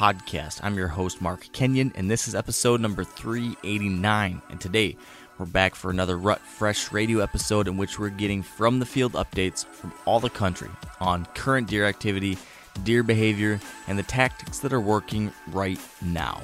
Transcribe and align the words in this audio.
podcast. 0.00 0.60
I'm 0.62 0.78
your 0.78 0.88
host, 0.88 1.20
Mark 1.20 1.52
Kenyon, 1.52 1.92
and 1.94 2.10
this 2.10 2.26
is 2.26 2.34
episode 2.34 2.80
number 2.80 3.04
389. 3.04 4.40
And 4.48 4.58
today, 4.58 4.96
we're 5.36 5.44
back 5.44 5.74
for 5.74 5.90
another 5.90 6.16
Rut 6.16 6.40
Fresh 6.40 6.90
radio 6.90 7.18
episode 7.18 7.68
in 7.68 7.76
which 7.76 7.98
we're 7.98 8.08
getting 8.08 8.42
from 8.42 8.78
the 8.78 8.86
field 8.86 9.12
updates 9.12 9.66
from 9.66 9.92
all 10.06 10.18
the 10.18 10.30
country 10.30 10.70
on 11.00 11.26
current 11.34 11.68
deer 11.68 11.84
activity, 11.84 12.38
deer 12.82 13.02
behavior, 13.02 13.60
and 13.88 13.98
the 13.98 14.02
tactics 14.02 14.60
that 14.60 14.72
are 14.72 14.80
working 14.80 15.30
right 15.48 15.78
now. 16.00 16.40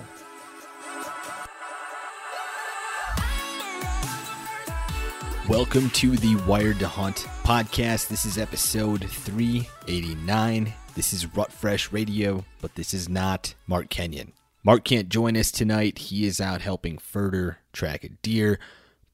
Welcome 5.49 5.89
to 5.91 6.15
the 6.15 6.37
Wired 6.47 6.79
to 6.81 6.89
Hunt 6.89 7.27
podcast. 7.43 8.09
This 8.09 8.27
is 8.27 8.37
episode 8.37 9.09
389. 9.09 10.75
This 10.97 11.13
is 11.13 11.37
Rut 11.37 11.53
Fresh 11.53 11.93
Radio, 11.93 12.47
but 12.63 12.75
this 12.75 12.95
is 12.95 13.07
not 13.07 13.55
Mark 13.67 13.91
Kenyon. 13.91 14.33
Mark 14.65 14.83
can't 14.83 15.11
join 15.11 15.37
us 15.37 15.51
tonight. 15.51 15.99
He 15.99 16.25
is 16.25 16.41
out 16.41 16.63
helping 16.63 16.97
further 16.97 17.59
track 17.75 18.03
a 18.03 18.09
deer. 18.09 18.59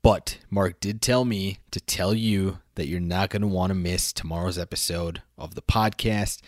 But 0.00 0.38
Mark 0.48 0.78
did 0.78 1.02
tell 1.02 1.24
me 1.24 1.58
to 1.72 1.80
tell 1.80 2.14
you 2.14 2.60
that 2.76 2.86
you're 2.86 3.00
not 3.00 3.30
going 3.30 3.42
to 3.42 3.48
want 3.48 3.70
to 3.70 3.74
miss 3.74 4.12
tomorrow's 4.12 4.58
episode 4.58 5.22
of 5.36 5.56
the 5.56 5.60
podcast. 5.60 6.40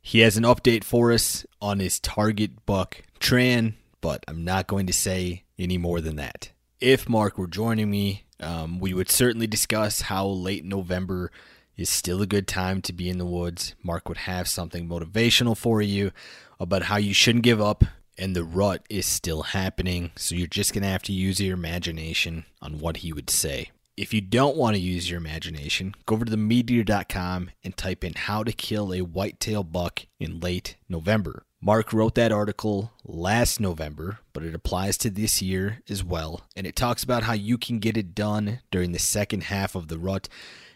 He 0.00 0.20
has 0.20 0.38
an 0.38 0.44
update 0.44 0.82
for 0.82 1.12
us 1.12 1.44
on 1.60 1.78
his 1.78 2.00
target 2.00 2.64
buck, 2.64 3.02
Tran, 3.20 3.74
but 4.00 4.24
I'm 4.26 4.44
not 4.44 4.66
going 4.66 4.86
to 4.86 4.94
say 4.94 5.42
any 5.58 5.76
more 5.76 6.00
than 6.00 6.16
that. 6.16 6.52
If 6.80 7.06
Mark 7.06 7.36
were 7.36 7.46
joining 7.46 7.90
me, 7.90 8.24
um, 8.40 8.80
we 8.80 8.94
would 8.94 9.10
certainly 9.10 9.46
discuss 9.46 10.00
how 10.00 10.26
late 10.26 10.64
November 10.64 11.30
is 11.80 11.90
still 11.90 12.22
a 12.22 12.26
good 12.26 12.46
time 12.46 12.82
to 12.82 12.92
be 12.92 13.08
in 13.08 13.18
the 13.18 13.26
woods. 13.26 13.74
Mark 13.82 14.08
would 14.08 14.18
have 14.18 14.48
something 14.48 14.88
motivational 14.88 15.56
for 15.56 15.80
you 15.80 16.12
about 16.58 16.84
how 16.84 16.96
you 16.96 17.14
shouldn't 17.14 17.44
give 17.44 17.60
up 17.60 17.84
and 18.18 18.36
the 18.36 18.44
rut 18.44 18.84
is 18.90 19.06
still 19.06 19.42
happening. 19.42 20.12
So 20.14 20.34
you're 20.34 20.46
just 20.46 20.74
going 20.74 20.82
to 20.82 20.88
have 20.88 21.02
to 21.04 21.12
use 21.12 21.40
your 21.40 21.54
imagination 21.54 22.44
on 22.60 22.78
what 22.78 22.98
he 22.98 23.12
would 23.12 23.30
say. 23.30 23.70
If 23.96 24.14
you 24.14 24.20
don't 24.20 24.56
want 24.56 24.76
to 24.76 24.80
use 24.80 25.10
your 25.10 25.18
imagination, 25.18 25.94
go 26.06 26.14
over 26.14 26.24
to 26.24 26.36
themeateater.com 26.36 27.50
and 27.64 27.76
type 27.76 28.04
in 28.04 28.14
how 28.14 28.44
to 28.44 28.52
kill 28.52 28.92
a 28.92 29.00
whitetail 29.00 29.64
buck 29.64 30.06
in 30.18 30.40
late 30.40 30.76
November. 30.88 31.44
Mark 31.62 31.92
wrote 31.92 32.14
that 32.14 32.32
article 32.32 32.90
last 33.04 33.60
November, 33.60 34.20
but 34.32 34.42
it 34.42 34.54
applies 34.54 34.96
to 34.96 35.10
this 35.10 35.42
year 35.42 35.82
as 35.90 36.02
well. 36.02 36.40
And 36.56 36.66
it 36.66 36.74
talks 36.74 37.04
about 37.04 37.24
how 37.24 37.34
you 37.34 37.58
can 37.58 37.80
get 37.80 37.98
it 37.98 38.14
done 38.14 38.60
during 38.70 38.92
the 38.92 38.98
second 38.98 39.44
half 39.44 39.74
of 39.74 39.88
the 39.88 39.98
rut 39.98 40.26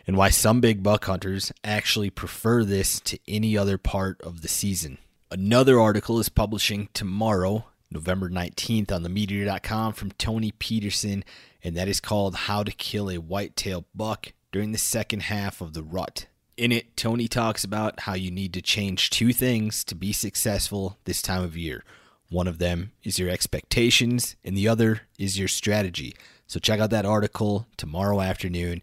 and 0.06 0.14
why 0.14 0.28
some 0.28 0.60
big 0.60 0.82
buck 0.82 1.06
hunters 1.06 1.52
actually 1.64 2.10
prefer 2.10 2.64
this 2.64 3.00
to 3.00 3.18
any 3.26 3.56
other 3.56 3.78
part 3.78 4.20
of 4.20 4.42
the 4.42 4.48
season. 4.48 4.98
Another 5.30 5.80
article 5.80 6.18
is 6.20 6.28
publishing 6.28 6.90
tomorrow, 6.92 7.64
November 7.90 8.28
19th, 8.28 8.92
on 8.92 9.02
themeateater.com 9.02 9.94
from 9.94 10.10
Tony 10.12 10.52
Peterson, 10.52 11.24
and 11.62 11.74
that 11.74 11.88
is 11.88 11.98
called 11.98 12.34
How 12.34 12.62
to 12.62 12.72
Kill 12.72 13.10
a 13.10 13.16
Whitetail 13.16 13.86
Buck 13.94 14.34
During 14.52 14.72
the 14.72 14.78
Second 14.78 15.22
Half 15.22 15.62
of 15.62 15.72
the 15.72 15.82
Rut. 15.82 16.26
In 16.56 16.70
it, 16.70 16.96
Tony 16.96 17.26
talks 17.26 17.64
about 17.64 18.00
how 18.00 18.14
you 18.14 18.30
need 18.30 18.52
to 18.54 18.62
change 18.62 19.10
two 19.10 19.32
things 19.32 19.82
to 19.84 19.96
be 19.96 20.12
successful 20.12 20.98
this 21.04 21.20
time 21.20 21.42
of 21.42 21.56
year. 21.56 21.82
One 22.30 22.46
of 22.46 22.58
them 22.58 22.92
is 23.02 23.18
your 23.18 23.28
expectations, 23.28 24.36
and 24.44 24.56
the 24.56 24.68
other 24.68 25.02
is 25.18 25.36
your 25.36 25.48
strategy. 25.48 26.14
So, 26.46 26.60
check 26.60 26.78
out 26.78 26.90
that 26.90 27.06
article 27.06 27.66
tomorrow 27.76 28.20
afternoon, 28.20 28.82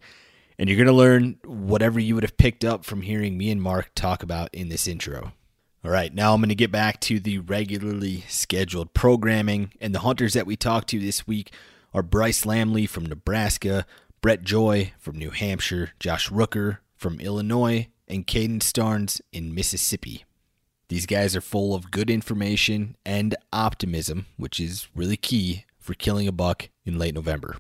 and 0.60 0.68
you're 0.68 0.78
going 0.78 0.88
to 0.88 0.94
learn 0.94 1.38
whatever 1.46 1.98
you 1.98 2.14
would 2.16 2.26
have 2.26 2.36
picked 2.36 2.66
up 2.66 2.84
from 2.84 3.04
hearing 3.04 3.38
me 3.38 3.50
and 3.50 3.62
Mark 3.62 3.92
talk 3.96 4.22
about 4.22 4.54
in 4.54 4.68
this 4.68 4.86
intro. 4.86 5.32
All 5.86 5.92
right, 5.92 6.14
now 6.14 6.34
I'm 6.34 6.42
going 6.42 6.50
to 6.50 6.56
get 6.56 6.72
back 6.72 7.00
to 7.02 7.22
the 7.22 7.40
regularly 7.40 8.26
scheduled 8.28 8.94
programming, 8.94 9.72
and 9.80 9.96
the 9.96 10.00
hunters 10.00 10.34
that 10.34 10.46
we 10.46 10.58
talked 10.58 10.90
to 10.90 11.00
this 11.00 11.26
week 11.26 11.54
are 11.94 12.04
Bryce 12.04 12.44
Lamley 12.44 12.88
from 12.88 13.06
Nebraska, 13.06 13.86
Brett 14.20 14.44
Joy 14.44 14.92
from 15.00 15.18
New 15.18 15.32
Hampshire, 15.32 15.92
Josh 16.00 16.30
Rooker 16.30 16.80
from 17.02 17.20
Illinois, 17.20 17.88
and 18.08 18.28
Caden 18.28 18.60
Starnes 18.60 19.22
in 19.34 19.56
Mississippi. 19.56 20.24
These 20.88 21.08
guys 21.08 21.36
are 21.36 21.42
full 21.42 21.74
of 21.74 21.90
good 21.90 22.12
information 22.12 22.96
and 23.04 23.36
optimism, 23.52 24.28
which 24.38 24.60
is 24.60 24.88
really 24.94 25.18
key 25.18 25.66
for 25.80 25.96
killing 25.96 26.28
a 26.28 26.32
buck 26.32 26.70
in 26.86 27.00
late 27.00 27.16
November. 27.16 27.58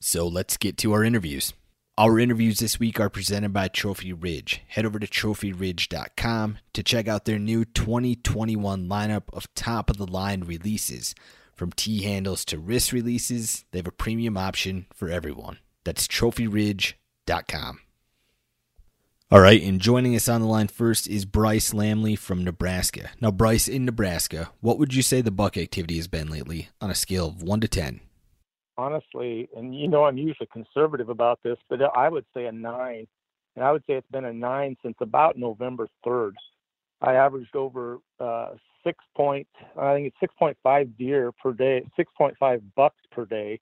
So 0.00 0.26
let's 0.26 0.56
get 0.56 0.76
to 0.78 0.92
our 0.94 1.04
interviews. 1.04 1.52
Our 1.96 2.18
interviews 2.18 2.58
this 2.58 2.80
week 2.80 2.98
are 2.98 3.10
presented 3.10 3.52
by 3.52 3.68
Trophy 3.68 4.12
Ridge. 4.12 4.62
Head 4.66 4.84
over 4.84 4.98
to 4.98 5.06
trophyridge.com 5.06 6.58
to 6.72 6.82
check 6.82 7.06
out 7.06 7.24
their 7.24 7.38
new 7.38 7.64
2021 7.64 8.88
lineup 8.88 9.24
of 9.32 9.52
top 9.54 9.90
of 9.90 9.98
the 9.98 10.06
line 10.06 10.40
releases. 10.40 11.14
From 11.54 11.70
T 11.70 12.02
handles 12.02 12.44
to 12.46 12.58
wrist 12.58 12.92
releases, 12.92 13.64
they 13.70 13.78
have 13.78 13.86
a 13.86 13.92
premium 13.92 14.36
option 14.36 14.86
for 14.92 15.08
everyone. 15.08 15.58
That's 15.84 16.08
trophyridge.com. 16.08 17.78
All 19.32 19.40
right, 19.40 19.62
and 19.62 19.80
joining 19.80 20.14
us 20.14 20.28
on 20.28 20.42
the 20.42 20.46
line 20.46 20.68
first 20.68 21.08
is 21.08 21.24
Bryce 21.24 21.72
Lamley 21.72 22.18
from 22.18 22.44
Nebraska. 22.44 23.12
Now, 23.18 23.30
Bryce, 23.30 23.66
in 23.66 23.86
Nebraska, 23.86 24.50
what 24.60 24.78
would 24.78 24.92
you 24.92 25.00
say 25.00 25.22
the 25.22 25.30
buck 25.30 25.56
activity 25.56 25.96
has 25.96 26.06
been 26.06 26.28
lately 26.28 26.68
on 26.82 26.90
a 26.90 26.94
scale 26.94 27.28
of 27.28 27.42
1 27.42 27.60
to 27.62 27.68
10? 27.68 28.00
Honestly, 28.76 29.48
and 29.56 29.74
you 29.74 29.88
know 29.88 30.04
I'm 30.04 30.18
usually 30.18 30.50
conservative 30.52 31.08
about 31.08 31.40
this, 31.42 31.56
but 31.70 31.80
I 31.96 32.10
would 32.10 32.26
say 32.34 32.44
a 32.44 32.52
9. 32.52 33.06
And 33.56 33.64
I 33.64 33.72
would 33.72 33.80
say 33.86 33.94
it's 33.94 34.10
been 34.10 34.26
a 34.26 34.34
9 34.34 34.76
since 34.82 34.96
about 35.00 35.38
November 35.38 35.88
3rd. 36.06 36.32
I 37.00 37.14
averaged 37.14 37.56
over 37.56 38.00
uh, 38.20 38.50
6 38.84 38.98
point, 39.16 39.48
I 39.80 39.94
think 39.94 40.12
it's 40.20 40.32
6.5 40.38 40.98
deer 40.98 41.32
per 41.42 41.54
day, 41.54 41.86
6.5 41.98 42.62
bucks 42.76 43.00
per 43.10 43.24
day 43.24 43.60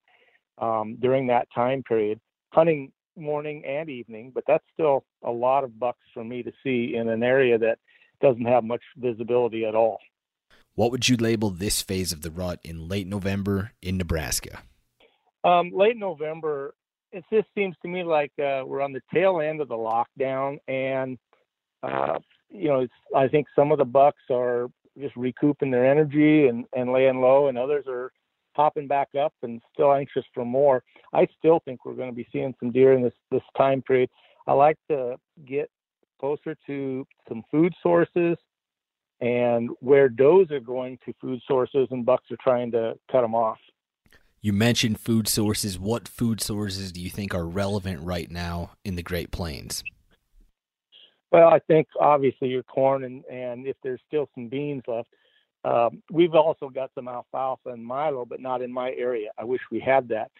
um, 0.58 0.96
during 0.98 1.28
that 1.28 1.46
time 1.54 1.84
period. 1.84 2.18
Hunting 2.52 2.90
morning 3.16 3.64
and 3.64 3.88
evening, 3.88 4.32
but 4.34 4.44
that's 4.46 4.64
still 4.72 5.04
a 5.24 5.30
lot 5.30 5.64
of 5.64 5.78
bucks 5.78 6.04
for 6.14 6.24
me 6.24 6.42
to 6.42 6.52
see 6.62 6.94
in 6.96 7.08
an 7.08 7.22
area 7.22 7.58
that 7.58 7.78
doesn't 8.20 8.46
have 8.46 8.64
much 8.64 8.82
visibility 8.96 9.64
at 9.64 9.74
all. 9.74 9.98
What 10.74 10.90
would 10.90 11.08
you 11.08 11.16
label 11.16 11.50
this 11.50 11.82
phase 11.82 12.12
of 12.12 12.22
the 12.22 12.30
rut 12.30 12.60
in 12.64 12.88
late 12.88 13.06
November 13.06 13.72
in 13.82 13.96
Nebraska? 13.96 14.62
Um, 15.42 15.72
late 15.74 15.96
November, 15.96 16.74
it 17.12 17.24
just 17.32 17.48
seems 17.54 17.74
to 17.82 17.88
me 17.88 18.04
like 18.04 18.32
uh, 18.38 18.62
we're 18.64 18.82
on 18.82 18.92
the 18.92 19.02
tail 19.12 19.40
end 19.40 19.60
of 19.60 19.68
the 19.68 19.74
lockdown, 19.74 20.58
and 20.68 21.18
uh, 21.82 22.18
you 22.50 22.68
know, 22.68 22.86
I 23.14 23.28
think 23.28 23.46
some 23.56 23.72
of 23.72 23.78
the 23.78 23.84
bucks 23.84 24.22
are 24.30 24.68
just 24.98 25.16
recouping 25.16 25.70
their 25.70 25.90
energy 25.90 26.46
and, 26.46 26.64
and 26.74 26.92
laying 26.92 27.20
low, 27.20 27.48
and 27.48 27.56
others 27.56 27.86
are 27.88 28.12
popping 28.60 28.86
back 28.86 29.08
up 29.18 29.32
and 29.42 29.62
still 29.72 29.94
anxious 29.94 30.24
for 30.34 30.44
more. 30.44 30.82
I 31.14 31.26
still 31.38 31.62
think 31.64 31.86
we're 31.86 31.94
going 31.94 32.10
to 32.10 32.14
be 32.14 32.28
seeing 32.30 32.54
some 32.60 32.70
deer 32.70 32.92
in 32.92 33.02
this 33.02 33.14
this 33.30 33.42
time 33.56 33.80
period. 33.80 34.10
I 34.46 34.52
like 34.52 34.76
to 34.90 35.16
get 35.46 35.70
closer 36.20 36.54
to 36.66 37.06
some 37.26 37.42
food 37.50 37.72
sources 37.82 38.36
and 39.22 39.70
where 39.80 40.10
does 40.10 40.50
are 40.50 40.60
going 40.60 40.98
to 41.06 41.14
food 41.22 41.40
sources 41.48 41.88
and 41.90 42.04
bucks 42.04 42.30
are 42.30 42.36
trying 42.42 42.70
to 42.72 42.98
cut 43.10 43.22
them 43.22 43.34
off. 43.34 43.56
You 44.42 44.52
mentioned 44.52 45.00
food 45.00 45.26
sources. 45.26 45.78
What 45.78 46.06
food 46.06 46.42
sources 46.42 46.92
do 46.92 47.00
you 47.00 47.08
think 47.08 47.34
are 47.34 47.46
relevant 47.46 48.02
right 48.02 48.30
now 48.30 48.72
in 48.84 48.96
the 48.96 49.02
Great 49.02 49.30
Plains? 49.30 49.82
Well, 51.32 51.48
I 51.48 51.60
think 51.60 51.88
obviously 51.98 52.48
your 52.48 52.62
corn 52.64 53.04
and, 53.04 53.24
and 53.24 53.66
if 53.66 53.76
there's 53.82 54.00
still 54.06 54.28
some 54.34 54.48
beans 54.48 54.82
left. 54.86 55.08
Um, 55.64 56.02
we've 56.10 56.34
also 56.34 56.68
got 56.68 56.90
some 56.94 57.08
alfalfa 57.08 57.70
and 57.70 57.84
milo, 57.84 58.24
but 58.24 58.40
not 58.40 58.62
in 58.62 58.72
my 58.72 58.92
area. 58.92 59.30
I 59.38 59.44
wish 59.44 59.60
we 59.70 59.80
had 59.80 60.08
that. 60.08 60.30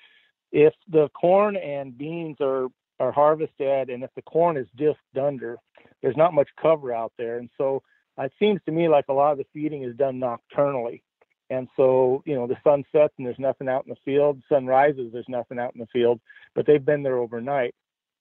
If 0.52 0.74
the 0.88 1.08
corn 1.10 1.56
and 1.56 1.96
beans 1.96 2.36
are 2.40 2.68
are 2.98 3.12
harvested, 3.12 3.88
and 3.88 4.02
if 4.02 4.10
the 4.14 4.22
corn 4.22 4.58
is 4.58 4.66
just 4.76 4.98
under, 5.18 5.56
there's 6.02 6.16
not 6.16 6.34
much 6.34 6.48
cover 6.60 6.92
out 6.92 7.12
there, 7.16 7.38
and 7.38 7.48
so 7.56 7.82
it 8.18 8.32
seems 8.38 8.60
to 8.66 8.72
me 8.72 8.88
like 8.88 9.06
a 9.08 9.12
lot 9.12 9.32
of 9.32 9.38
the 9.38 9.46
feeding 9.52 9.84
is 9.84 9.96
done 9.96 10.18
nocturnally. 10.18 11.02
And 11.48 11.68
so, 11.76 12.22
you 12.26 12.34
know, 12.36 12.46
the 12.46 12.56
sun 12.62 12.84
sets 12.92 13.14
and 13.18 13.26
there's 13.26 13.38
nothing 13.38 13.68
out 13.68 13.84
in 13.84 13.90
the 13.90 13.96
field. 14.04 14.40
Sun 14.48 14.66
rises, 14.66 15.12
there's 15.12 15.28
nothing 15.28 15.58
out 15.58 15.74
in 15.74 15.80
the 15.80 15.86
field, 15.86 16.20
but 16.54 16.64
they've 16.66 16.84
been 16.84 17.02
there 17.02 17.18
overnight. 17.18 17.74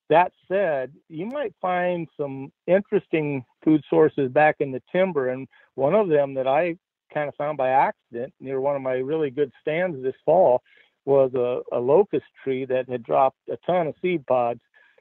That 0.09 0.31
said, 0.47 0.91
you 1.07 1.27
might 1.27 1.53
find 1.61 2.07
some 2.17 2.51
interesting 2.65 3.45
food 3.63 3.83
sources 3.87 4.31
back 4.31 4.55
in 4.59 4.71
the 4.71 4.81
timber. 4.91 5.29
And 5.29 5.47
one 5.75 5.93
of 5.93 6.09
them 6.09 6.33
that 6.33 6.47
I 6.47 6.77
kind 7.13 7.29
of 7.29 7.35
found 7.35 7.57
by 7.57 7.69
accident 7.69 8.33
near 8.39 8.61
one 8.61 8.75
of 8.75 8.81
my 8.81 8.93
really 8.93 9.29
good 9.29 9.51
stands 9.61 10.01
this 10.01 10.15
fall 10.25 10.61
was 11.05 11.31
a, 11.33 11.61
a 11.75 11.79
locust 11.79 12.25
tree 12.43 12.65
that 12.65 12.89
had 12.89 13.03
dropped 13.03 13.37
a 13.49 13.57
ton 13.65 13.87
of 13.87 13.95
seed 14.01 14.25
pods. 14.27 14.59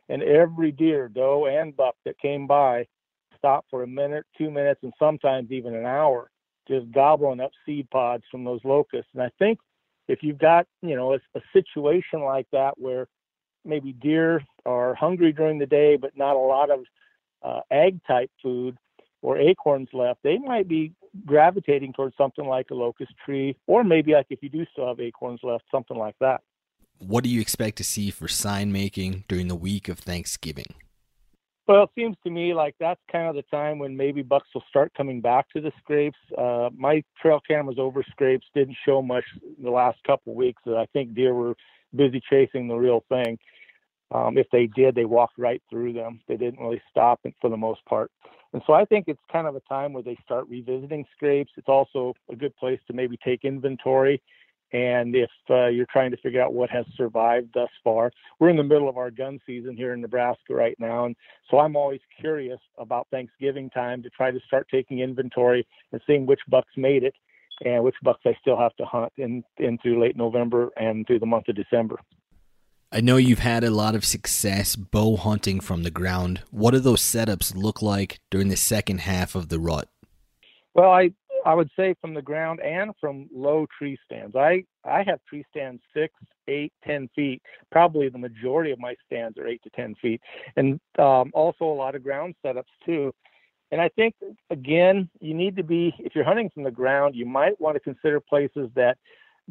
And 0.09 0.23
every 0.23 0.73
deer, 0.73 1.09
doe 1.09 1.47
and 1.47 1.77
buck 1.77 1.95
that 2.07 2.19
came 2.19 2.47
by, 2.47 2.87
stopped 3.37 3.69
for 3.71 3.83
a 3.83 3.87
minute, 3.87 4.25
two 4.39 4.51
minutes, 4.51 4.81
and 4.83 4.93
sometimes 4.99 5.51
even 5.51 5.75
an 5.75 5.85
hour 5.85 6.31
just 6.67 6.91
gobbling 6.93 7.41
up 7.41 7.51
seed 7.65 7.89
pods 7.91 8.25
from 8.31 8.45
those 8.45 8.61
locusts. 8.65 9.11
And 9.15 9.23
I 9.23 9.31
think 9.39 9.59
if 10.07 10.23
you've 10.23 10.39
got, 10.39 10.67
you 10.83 10.97
know, 10.97 11.15
a, 11.15 11.19
a 11.35 11.41
situation 11.53 12.23
like 12.23 12.47
that 12.53 12.79
where 12.79 13.07
maybe 13.65 13.93
deer 13.93 14.43
are 14.65 14.95
hungry 14.95 15.33
during 15.33 15.59
the 15.59 15.67
day, 15.67 15.97
but 15.97 16.17
not 16.17 16.37
a 16.37 16.39
lot 16.39 16.71
of 16.71 16.81
uh, 17.43 17.61
egg 17.71 18.01
type 18.07 18.31
food 18.43 18.77
or 19.23 19.39
acorns 19.39 19.89
left, 19.93 20.21
they 20.23 20.39
might 20.39 20.69
be 20.69 20.93
gravitating 21.27 21.93
towards 21.93 22.17
something 22.17 22.47
like 22.47 22.67
a 22.71 22.75
locust 22.75 23.13
tree, 23.25 23.57
or 23.67 23.83
maybe 23.85 24.13
like 24.13 24.27
if 24.31 24.43
you 24.43 24.49
do 24.49 24.65
still 24.73 24.89
have 24.89 25.01
acorns 25.01 25.41
left, 25.43 25.65
something 25.71 25.97
like 25.97 26.15
that. 26.21 26.41
What 26.99 27.25
do 27.25 27.31
you 27.31 27.41
expect 27.41 27.77
to 27.79 27.85
see 27.85 28.11
for 28.11 28.29
sign 28.29 28.73
making 28.73 29.25
during 29.29 29.49
the 29.49 29.55
week 29.55 29.89
of 29.89 29.99
Thanksgiving? 29.99 30.75
Well, 31.69 31.85
it 31.85 31.91
seems 31.95 32.17
to 32.25 32.31
me 32.31 32.55
like 32.55 32.75
that's 32.81 33.01
kind 33.13 33.29
of 33.29 33.35
the 33.35 33.43
time 33.51 33.79
when 33.79 33.95
maybe 33.97 34.23
bucks 34.23 34.49
will 34.55 34.65
start 34.71 34.93
coming 34.97 35.21
back 35.21 35.51
to 35.51 35.61
the 35.61 35.71
scrapes. 35.79 36.17
Uh, 36.37 36.71
my 36.75 37.05
trail 37.21 37.41
cameras 37.47 37.77
over 37.79 38.03
scrapes 38.11 38.47
didn't 38.55 38.77
show 38.87 39.03
much 39.03 39.25
the 39.63 39.71
last 39.71 39.99
couple 40.07 40.33
of 40.33 40.37
weeks. 40.37 40.63
I 40.67 40.87
think 40.95 41.15
deer 41.15 41.35
were 41.35 41.55
busy 41.95 42.23
chasing 42.29 42.69
the 42.69 42.75
real 42.75 43.05
thing. 43.11 43.39
Um, 44.11 44.39
if 44.39 44.47
they 44.51 44.67
did, 44.67 44.95
they 44.95 45.05
walked 45.05 45.37
right 45.37 45.63
through 45.69 45.93
them. 45.93 46.21
They 46.27 46.39
didn't 46.39 46.61
really 46.61 46.81
stop 46.91 47.21
and 47.25 47.35
for 47.41 47.51
the 47.51 47.57
most 47.59 47.85
part. 47.85 48.11
And 48.53 48.63
so 48.67 48.73
I 48.73 48.85
think 48.85 49.05
it's 49.09 49.21
kind 49.31 49.47
of 49.47 49.57
a 49.57 49.61
time 49.61 49.93
where 49.93 50.03
they 50.03 50.17
start 50.25 50.47
revisiting 50.49 51.05
scrapes. 51.15 51.53
It's 51.57 51.69
also 51.69 52.15
a 52.31 52.37
good 52.37 52.57
place 52.57 52.81
to 52.87 52.95
maybe 52.95 53.19
take 53.23 53.45
inventory 53.45 54.23
and 54.73 55.15
if 55.17 55.31
uh, 55.49 55.67
you're 55.67 55.87
trying 55.91 56.11
to 56.11 56.17
figure 56.19 56.43
out 56.43 56.53
what 56.53 56.69
has 56.71 56.85
survived 56.97 57.51
thus 57.55 57.71
far, 57.83 58.11
we're 58.39 58.51
in 58.51 58.57
the 58.57 58.63
middle 58.63 58.89
of 58.89 58.99
our 58.99 59.11
gun 59.11 59.41
season 59.47 59.77
here 59.77 59.95
in 59.95 60.01
Nebraska 60.01 60.55
right 60.55 60.77
now. 60.79 61.07
And 61.07 61.17
so 61.51 61.59
I'm 61.59 61.75
always 61.75 62.01
curious 62.21 62.61
about 62.77 63.09
Thanksgiving 63.11 63.71
time 63.71 64.03
to 64.03 64.11
try 64.11 64.31
to 64.31 64.41
start 64.47 64.69
taking 64.71 65.01
inventory 65.01 65.67
and 65.93 66.01
seeing 66.07 66.27
which 66.27 66.41
bucks 66.49 66.73
made 66.77 67.03
it 67.03 67.15
and 67.65 67.83
which 67.83 67.97
bucks 68.03 68.21
I 68.27 68.37
still 68.41 68.59
have 68.59 68.77
to 68.77 68.85
hunt 68.85 69.13
in, 69.17 69.43
in 69.57 69.79
through 69.79 70.01
late 70.01 70.17
November 70.17 70.71
and 70.77 71.07
through 71.07 71.21
the 71.21 71.27
month 71.27 71.49
of 71.49 71.57
December. 71.57 71.97
I 72.91 73.03
know 73.03 73.19
you've 73.19 73.41
had 73.41 73.65
a 73.65 73.71
lot 73.71 73.95
of 73.95 74.05
success 74.05 74.75
bow 74.75 75.17
hunting 75.17 75.61
from 75.61 75.83
the 75.83 75.91
ground. 75.91 76.41
What 76.51 76.71
do 76.71 76.79
those 76.79 77.03
setups 77.03 77.55
look 77.55 77.83
like 77.83 78.19
during 78.31 78.49
the 78.49 78.57
second 78.57 79.01
half 79.01 79.35
of 79.35 79.51
the 79.51 79.59
rut? 79.59 79.89
Well, 80.75 80.91
I 80.91 81.11
I 81.45 81.55
would 81.55 81.71
say 81.77 81.95
from 82.01 82.15
the 82.15 82.23
ground 82.23 82.61
and 82.61 82.93
from 82.99 83.29
low 83.33 83.67
tree 83.79 83.99
stands. 84.07 84.35
I 84.35 84.65
I 84.85 85.03
have 85.03 85.21
tree 85.29 85.45
stands 85.51 85.83
six, 85.93 86.15
eight, 86.49 86.73
ten 86.83 87.11
feet. 87.15 87.43
Probably 87.71 88.09
the 88.09 88.19
majority 88.19 88.71
of 88.71 88.79
my 88.79 88.95
stands 89.07 89.37
are 89.37 89.47
eight 89.47 89.63
to 89.65 89.71
ten 89.71 89.95
feet, 89.97 90.23
and 90.57 90.81
um, 90.99 91.31
also 91.35 91.67
a 91.67 91.75
lot 91.75 91.95
of 91.95 92.03
ground 92.03 92.37
setups 92.45 92.65
too. 92.87 93.13
And 93.71 93.83
I 93.83 93.91
think 93.91 94.15
again, 94.49 95.11
you 95.21 95.35
need 95.35 95.57
to 95.57 95.63
be 95.63 95.95
if 95.99 96.15
you're 96.15 96.25
hunting 96.25 96.49
from 96.55 96.63
the 96.63 96.71
ground, 96.71 97.17
you 97.17 97.27
might 97.27 97.61
want 97.61 97.77
to 97.77 97.81
consider 97.81 98.19
places 98.19 98.71
that 98.77 98.97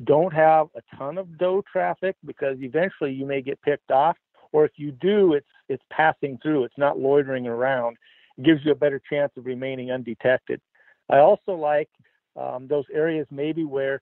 don't 0.03 0.33
have 0.33 0.67
a 0.75 0.95
ton 0.95 1.17
of 1.17 1.37
doe 1.37 1.63
traffic 1.71 2.15
because 2.25 2.57
eventually 2.61 3.11
you 3.11 3.25
may 3.25 3.41
get 3.41 3.61
picked 3.61 3.91
off. 3.91 4.17
Or 4.51 4.63
if 4.63 4.71
you 4.77 4.91
do, 4.91 5.33
it's 5.33 5.47
it's 5.67 5.83
passing 5.91 6.39
through. 6.41 6.63
It's 6.63 6.77
not 6.77 6.99
loitering 6.99 7.47
around. 7.47 7.97
It 8.37 8.45
gives 8.45 8.63
you 8.63 8.71
a 8.71 8.75
better 8.75 9.01
chance 9.09 9.31
of 9.35 9.45
remaining 9.45 9.91
undetected. 9.91 10.61
I 11.09 11.17
also 11.17 11.53
like 11.53 11.89
um, 12.35 12.67
those 12.67 12.85
areas 12.93 13.27
maybe 13.31 13.65
where 13.65 14.01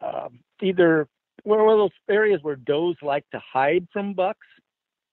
um, 0.00 0.40
either 0.62 1.00
of 1.02 1.08
those 1.44 1.90
areas 2.08 2.40
where 2.42 2.56
does 2.56 2.96
like 3.02 3.28
to 3.30 3.40
hide 3.40 3.86
from 3.92 4.14
bucks, 4.14 4.46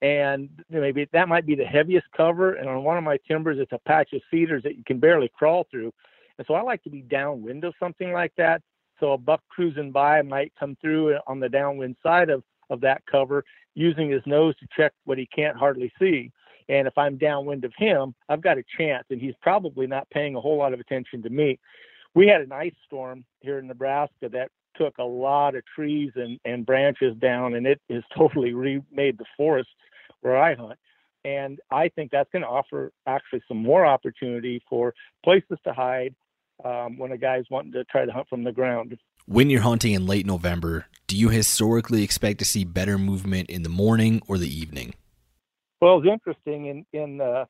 and 0.02 0.50
maybe 0.70 1.08
that 1.12 1.28
might 1.28 1.46
be 1.46 1.56
the 1.56 1.66
heaviest 1.66 2.08
cover. 2.16 2.54
And 2.54 2.70
on 2.70 2.84
one 2.84 2.98
of 2.98 3.04
my 3.04 3.18
timbers, 3.28 3.58
it's 3.60 3.72
a 3.74 3.80
patch 3.80 4.14
of 4.14 4.22
cedars 4.32 4.64
that 4.64 4.78
you 4.78 4.84
can 4.86 5.00
barely 5.00 5.30
crawl 5.38 5.66
through. 5.70 5.92
And 6.38 6.48
so 6.48 6.54
I 6.54 6.62
like 6.62 6.84
to 6.84 6.90
be 6.90 7.02
downwind 7.02 7.66
of 7.66 7.74
something 7.80 8.14
like 8.14 8.32
that. 8.38 8.62
So 9.00 9.14
a 9.14 9.18
buck 9.18 9.42
cruising 9.50 9.92
by 9.92 10.22
might 10.22 10.54
come 10.60 10.78
through 10.82 11.18
on 11.28 11.40
the 11.40 11.50
downwind 11.50 11.96
side 12.04 12.30
of, 12.30 12.44
of 12.70 12.82
that 12.82 13.02
cover 13.10 13.44
using 13.76 14.10
his 14.10 14.22
nose 14.26 14.56
to 14.58 14.68
check 14.76 14.94
what 15.06 15.18
he 15.18 15.28
can't 15.28 15.58
hardly 15.58 15.92
see. 16.00 16.32
And 16.68 16.88
if 16.88 16.98
I'm 16.98 17.18
downwind 17.18 17.66
of 17.66 17.74
him, 17.78 18.14
I've 18.28 18.42
got 18.42 18.58
a 18.58 18.64
chance, 18.78 19.06
and 19.10 19.20
he's 19.20 19.34
probably 19.42 19.88
not 19.88 20.10
paying 20.12 20.36
a 20.36 20.42
whole 20.42 20.58
lot 20.58 20.74
of 20.74 20.80
attention 20.80 21.24
to 21.24 21.30
me. 21.30 21.60
We 22.14 22.28
had 22.28 22.42
an 22.42 22.52
ice 22.52 22.76
storm 22.86 23.24
here 23.42 23.60
in 23.60 23.68
Nebraska 23.68 24.30
that 24.30 24.50
took 24.76 24.98
a 24.98 25.04
lot 25.04 25.56
of 25.56 25.64
trees 25.66 26.12
and, 26.16 26.40
and 26.46 26.66
branches 26.66 27.16
down, 27.18 27.56
and 27.56 27.66
it 27.66 27.82
has 27.90 28.04
totally 28.18 28.54
remade 28.54 29.18
the 29.18 29.26
forest 29.36 29.70
where 30.22 30.38
I 30.38 30.56
hunt. 30.56 30.78
And 31.26 31.60
I 31.72 31.90
think 31.90 32.12
that's 32.12 32.30
going 32.32 32.44
to 32.44 32.48
offer 32.48 32.92
actually 33.06 33.42
some 33.48 33.58
more 33.58 33.86
opportunity 33.86 34.62
for 34.70 34.94
places 35.24 35.58
to 35.66 35.74
hide 35.74 36.16
um, 36.64 36.98
when 36.98 37.12
a 37.12 37.18
guy's 37.18 37.46
wanting 37.50 37.72
to 37.74 37.84
try 37.86 38.06
to 38.06 38.12
hunt 38.12 38.28
from 38.30 38.44
the 38.44 38.52
ground. 38.52 38.98
When 39.26 39.50
you're 39.50 39.62
hunting 39.62 39.94
in 39.94 40.06
late 40.06 40.26
November, 40.26 40.88
do 41.08 41.16
you 41.16 41.30
historically 41.30 42.04
expect 42.04 42.40
to 42.40 42.46
see 42.46 42.64
better 42.64 42.98
movement 42.98 43.50
in 43.50 43.64
the 43.64 43.70
morning 43.70 44.22
or 44.28 44.38
the 44.38 44.50
evening? 44.50 44.94
Well, 45.82 46.00
it's 46.00 46.08
interesting. 46.08 46.66
In 46.66 46.86
in 46.94 47.22
uh, 47.22 47.46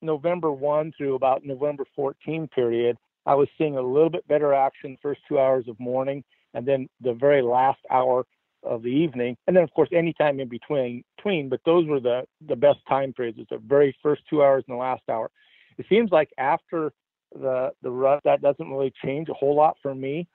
November 0.00 0.52
one 0.52 0.92
through 0.96 1.14
about 1.14 1.44
November 1.44 1.84
14 1.96 2.48
period, 2.48 2.96
I 3.26 3.34
was 3.34 3.48
seeing 3.58 3.76
a 3.76 3.82
little 3.82 4.10
bit 4.10 4.26
better 4.28 4.54
action 4.54 4.96
first 5.02 5.20
two 5.28 5.38
hours 5.38 5.66
of 5.68 5.78
morning, 5.78 6.24
and 6.54 6.66
then 6.66 6.88
the 7.00 7.12
very 7.12 7.42
last 7.42 7.80
hour 7.90 8.24
of 8.62 8.82
the 8.82 8.88
evening, 8.88 9.36
and 9.46 9.54
then 9.54 9.62
of 9.62 9.70
course 9.74 9.90
any 9.92 10.12
time 10.14 10.40
in 10.40 10.48
between. 10.48 11.04
Between, 11.16 11.48
but 11.48 11.60
those 11.66 11.86
were 11.86 12.00
the 12.00 12.24
the 12.46 12.56
best 12.56 12.78
time 12.88 13.12
periods. 13.12 13.38
It's 13.40 13.50
the 13.50 13.58
very 13.58 13.96
first 14.02 14.22
two 14.30 14.42
hours 14.42 14.64
and 14.66 14.74
the 14.74 14.80
last 14.80 15.02
hour. 15.08 15.30
It 15.78 15.86
seems 15.88 16.10
like 16.10 16.30
after 16.38 16.92
the 17.34 17.72
the 17.82 17.90
rut, 17.90 18.22
that 18.24 18.42
doesn't 18.42 18.70
really 18.70 18.92
change 19.04 19.28
a 19.28 19.34
whole 19.34 19.54
lot 19.54 19.76
for 19.82 19.94
me. 19.94 20.26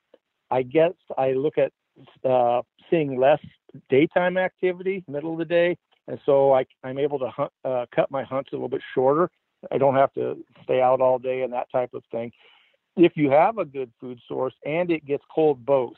I 0.51 0.63
guess 0.63 0.93
I 1.17 1.33
look 1.33 1.55
at 1.57 1.71
uh, 2.29 2.61
seeing 2.89 3.19
less 3.19 3.39
daytime 3.89 4.37
activity, 4.37 5.03
middle 5.07 5.33
of 5.33 5.39
the 5.39 5.45
day, 5.45 5.77
and 6.07 6.19
so 6.25 6.53
I, 6.53 6.65
I'm 6.83 6.97
able 6.97 7.19
to 7.19 7.29
hunt, 7.29 7.51
uh, 7.63 7.85
cut 7.93 8.09
my 8.09 8.23
hunts 8.23 8.49
a 8.51 8.55
little 8.55 8.69
bit 8.69 8.81
shorter. 8.93 9.29
I 9.71 9.77
don't 9.77 9.95
have 9.95 10.13
to 10.13 10.37
stay 10.63 10.81
out 10.81 11.01
all 11.01 11.19
day 11.19 11.41
and 11.41 11.53
that 11.53 11.71
type 11.71 11.93
of 11.93 12.03
thing. 12.11 12.31
If 12.95 13.13
you 13.15 13.29
have 13.29 13.57
a 13.57 13.65
good 13.65 13.91
food 13.99 14.19
source 14.27 14.53
and 14.65 14.89
it 14.89 15.05
gets 15.05 15.23
cold 15.33 15.65
both, 15.65 15.97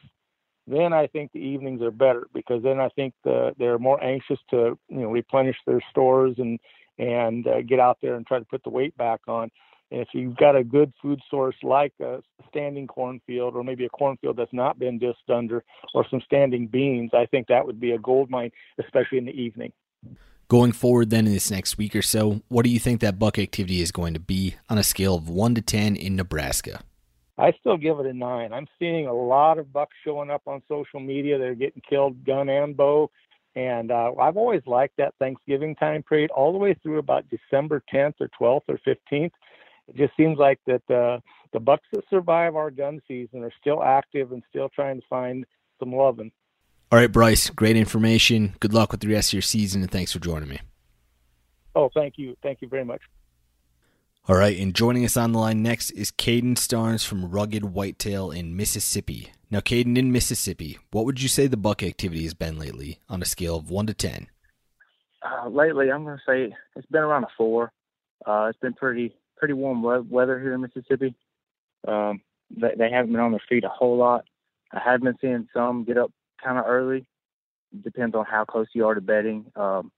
then 0.67 0.93
I 0.93 1.07
think 1.07 1.31
the 1.31 1.39
evenings 1.39 1.81
are 1.81 1.91
better 1.91 2.27
because 2.33 2.61
then 2.63 2.79
I 2.79 2.89
think 2.89 3.13
the, 3.23 3.53
they're 3.57 3.79
more 3.79 4.03
anxious 4.03 4.39
to 4.51 4.77
you 4.89 4.99
know 4.99 5.09
replenish 5.09 5.57
their 5.65 5.81
stores 5.89 6.35
and 6.37 6.59
and 6.97 7.47
uh, 7.47 7.61
get 7.61 7.79
out 7.79 7.97
there 8.01 8.15
and 8.15 8.27
try 8.27 8.39
to 8.39 8.45
put 8.45 8.63
the 8.63 8.69
weight 8.69 8.95
back 8.97 9.21
on. 9.27 9.49
And 9.91 10.01
if 10.01 10.07
you've 10.13 10.37
got 10.37 10.55
a 10.55 10.63
good 10.63 10.93
food 11.01 11.21
source 11.29 11.55
like 11.63 11.93
a 12.01 12.21
standing 12.47 12.87
cornfield 12.87 13.55
or 13.55 13.63
maybe 13.63 13.85
a 13.85 13.89
cornfield 13.89 14.37
that's 14.37 14.53
not 14.53 14.79
been 14.79 14.97
disc 14.97 15.19
under 15.29 15.63
or 15.93 16.05
some 16.09 16.21
standing 16.21 16.67
beans, 16.67 17.11
I 17.13 17.25
think 17.25 17.47
that 17.47 17.65
would 17.65 17.79
be 17.79 17.91
a 17.91 17.99
gold 17.99 18.29
mine, 18.29 18.51
especially 18.79 19.17
in 19.17 19.25
the 19.25 19.31
evening. 19.31 19.73
Going 20.47 20.71
forward, 20.71 21.09
then 21.09 21.27
in 21.27 21.33
this 21.33 21.51
next 21.51 21.77
week 21.77 21.95
or 21.95 22.01
so, 22.01 22.41
what 22.47 22.63
do 22.63 22.69
you 22.69 22.79
think 22.79 23.01
that 23.01 23.19
buck 23.19 23.37
activity 23.37 23.81
is 23.81 23.91
going 23.91 24.13
to 24.13 24.19
be 24.19 24.55
on 24.69 24.77
a 24.77 24.83
scale 24.83 25.15
of 25.15 25.29
1 25.29 25.55
to 25.55 25.61
10 25.61 25.95
in 25.95 26.15
Nebraska? 26.15 26.83
I 27.37 27.53
still 27.59 27.77
give 27.77 27.99
it 27.99 28.05
a 28.05 28.13
nine. 28.13 28.53
I'm 28.53 28.67
seeing 28.77 29.07
a 29.07 29.13
lot 29.13 29.57
of 29.57 29.73
bucks 29.73 29.95
showing 30.03 30.29
up 30.29 30.43
on 30.45 30.61
social 30.67 30.99
media. 30.99 31.37
They're 31.39 31.55
getting 31.55 31.81
killed 31.89 32.23
gun 32.25 32.49
and 32.49 32.75
bow. 32.75 33.09
And 33.55 33.91
uh, 33.91 34.13
I've 34.19 34.37
always 34.37 34.61
liked 34.65 34.97
that 34.97 35.13
Thanksgiving 35.19 35.75
time 35.75 36.03
period 36.03 36.31
all 36.31 36.51
the 36.51 36.57
way 36.57 36.75
through 36.81 36.99
about 36.99 37.25
December 37.29 37.83
10th 37.93 38.15
or 38.21 38.29
12th 38.39 38.61
or 38.67 38.79
15th. 38.85 39.31
It 39.93 39.97
just 39.97 40.15
seems 40.15 40.37
like 40.37 40.59
that 40.67 40.89
uh, 40.89 41.19
the 41.51 41.59
bucks 41.59 41.85
that 41.91 42.03
survive 42.09 42.55
our 42.55 42.71
gun 42.71 43.01
season 43.07 43.43
are 43.43 43.51
still 43.59 43.83
active 43.83 44.31
and 44.31 44.41
still 44.49 44.69
trying 44.69 45.01
to 45.01 45.07
find 45.09 45.45
some 45.79 45.93
loving. 45.93 46.31
All 46.91 46.99
right, 46.99 47.11
Bryce, 47.11 47.49
great 47.49 47.75
information. 47.75 48.55
Good 48.61 48.73
luck 48.73 48.91
with 48.91 49.01
the 49.01 49.09
rest 49.09 49.29
of 49.29 49.33
your 49.33 49.41
season, 49.41 49.81
and 49.81 49.91
thanks 49.91 50.13
for 50.13 50.19
joining 50.19 50.47
me. 50.47 50.59
Oh, 51.75 51.89
thank 51.93 52.17
you. 52.17 52.37
Thank 52.41 52.61
you 52.61 52.69
very 52.69 52.85
much. 52.85 53.01
All 54.29 54.35
right, 54.35 54.57
and 54.57 54.73
joining 54.73 55.03
us 55.03 55.17
on 55.17 55.33
the 55.33 55.39
line 55.39 55.61
next 55.61 55.91
is 55.91 56.11
Caden 56.11 56.55
Starnes 56.55 57.05
from 57.05 57.29
Rugged 57.29 57.65
Whitetail 57.65 58.31
in 58.31 58.55
Mississippi. 58.55 59.31
Now, 59.49 59.59
Caden, 59.59 59.97
in 59.97 60.11
Mississippi, 60.13 60.77
what 60.91 61.05
would 61.05 61.21
you 61.21 61.27
say 61.27 61.47
the 61.47 61.57
buck 61.57 61.83
activity 61.83 62.23
has 62.23 62.33
been 62.33 62.57
lately 62.57 62.99
on 63.09 63.21
a 63.21 63.25
scale 63.25 63.57
of 63.57 63.69
1 63.69 63.87
to 63.87 63.93
10? 63.93 64.27
Uh, 65.21 65.49
lately, 65.49 65.91
I'm 65.91 66.05
going 66.05 66.17
to 66.17 66.23
say 66.25 66.55
it's 66.77 66.87
been 66.87 67.01
around 67.01 67.25
a 67.25 67.29
4. 67.37 67.71
Uh, 68.25 68.47
it's 68.49 68.59
been 68.59 68.73
pretty 68.73 69.15
pretty 69.41 69.55
warm 69.55 69.81
weather 69.81 70.39
here 70.39 70.53
in 70.53 70.61
Mississippi. 70.61 71.15
Um, 71.87 72.21
they, 72.55 72.75
they 72.77 72.91
haven't 72.91 73.11
been 73.11 73.19
on 73.19 73.31
their 73.31 73.41
feet 73.49 73.63
a 73.63 73.69
whole 73.69 73.97
lot. 73.97 74.23
I 74.71 74.79
have 74.79 75.01
been 75.01 75.17
seeing 75.19 75.47
some 75.51 75.83
get 75.83 75.97
up 75.97 76.11
kind 76.41 76.59
of 76.59 76.65
early. 76.67 77.05
Depends 77.83 78.15
on 78.15 78.25
how 78.25 78.45
close 78.45 78.67
you 78.73 78.85
are 78.85 78.93
to 78.93 79.01
bedding. 79.01 79.47
Um, 79.55 79.91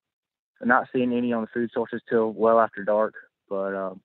I'm 0.61 0.69
not 0.69 0.87
seeing 0.93 1.11
any 1.11 1.33
on 1.33 1.41
the 1.41 1.47
food 1.53 1.71
sources 1.73 2.01
till 2.09 2.31
well 2.31 2.57
after 2.57 2.85
dark, 2.85 3.15
but 3.49 3.75
um, 3.75 3.99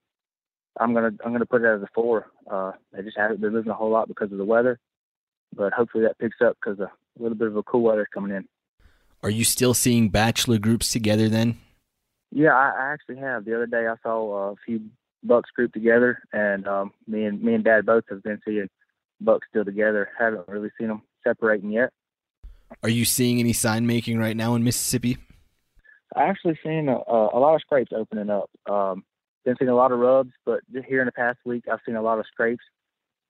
I'm 0.81 0.93
gonna 0.93 1.13
I'm 1.25 1.31
gonna 1.33 1.47
put 1.47 1.63
it 1.63 1.67
as 1.67 1.83
a 1.83 1.89
four. 1.95 2.27
Uh, 2.51 2.73
they 2.93 3.03
just 3.03 3.17
haven't 3.17 3.41
been 3.41 3.53
moving 3.53 3.71
a 3.71 3.75
whole 3.75 3.91
lot 3.91 4.09
because 4.09 4.33
of 4.33 4.39
the 4.39 4.45
weather, 4.45 4.81
but 5.55 5.73
hopefully 5.73 6.05
that 6.05 6.19
picks 6.19 6.41
up 6.45 6.57
because 6.61 6.81
a 6.81 6.91
little 7.23 7.39
bit 7.39 7.47
of 7.47 7.57
a 7.57 7.63
cool 7.63 7.83
weather 7.83 8.09
coming 8.13 8.35
in. 8.37 8.49
Are 9.23 9.31
you 9.31 9.45
still 9.45 9.75
seeing 9.75 10.09
bachelor 10.09 10.59
groups 10.59 10.91
together 10.91 11.29
then? 11.29 11.59
Yeah, 12.31 12.55
I, 12.55 12.73
I 12.77 12.93
actually 12.93 13.19
have. 13.19 13.45
The 13.45 13.55
other 13.55 13.67
day 13.67 13.87
I 13.87 13.95
saw 14.03 14.51
a 14.51 14.57
few 14.67 14.81
bucks 15.23 15.51
grouped 15.55 15.75
together, 15.75 16.23
and 16.33 16.67
um, 16.67 16.93
me 17.07 17.25
and 17.25 17.43
me 17.43 17.55
and 17.55 17.65
Dad 17.65 17.87
both 17.87 18.05
have 18.09 18.23
been 18.23 18.41
seeing 18.45 18.69
bucks 19.21 19.47
still 19.51 19.65
together. 19.65 20.11
Haven't 20.19 20.49
really 20.49 20.71
seen 20.79 20.89
them 20.89 21.03
separating 21.25 21.71
yet. 21.71 21.91
Are 22.83 22.89
you 22.89 23.05
seeing 23.05 23.41
any 23.41 23.53
sign 23.53 23.87
making 23.87 24.19
right 24.19 24.37
now 24.37 24.55
in 24.55 24.63
Mississippi? 24.63 25.17
I 26.15 26.25
actually 26.25 26.59
seen 26.65 26.89
a, 26.89 26.97
a 26.97 27.39
lot 27.39 27.55
of 27.55 27.61
scrapes 27.61 27.93
opening 27.95 28.31
up. 28.31 28.51
Um, 28.69 29.05
been 29.45 29.57
seeing 29.59 29.71
a 29.71 29.75
lot 29.75 29.93
of 29.93 29.99
rubs, 29.99 30.33
but 30.45 30.61
just 30.73 30.87
here 30.87 31.01
in 31.01 31.07
the 31.07 31.13
past 31.13 31.39
week, 31.45 31.65
I've 31.71 31.81
seen 31.87 31.97
a 31.97 32.03
lot 32.03 32.19
of 32.19 32.27
scrapes 32.27 32.65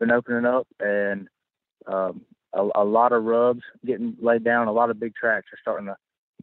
been 0.00 0.10
opening 0.10 0.44
up, 0.44 0.66
and 0.80 1.28
um, 1.86 2.22
a, 2.52 2.68
a 2.76 2.84
lot 2.84 3.12
of 3.12 3.24
rubs 3.24 3.62
getting 3.84 4.16
laid 4.20 4.44
down. 4.44 4.68
A 4.68 4.72
lot 4.72 4.90
of 4.90 5.00
big 5.00 5.14
tracks 5.14 5.46
are 5.52 5.58
starting 5.60 5.86
to 5.86 5.96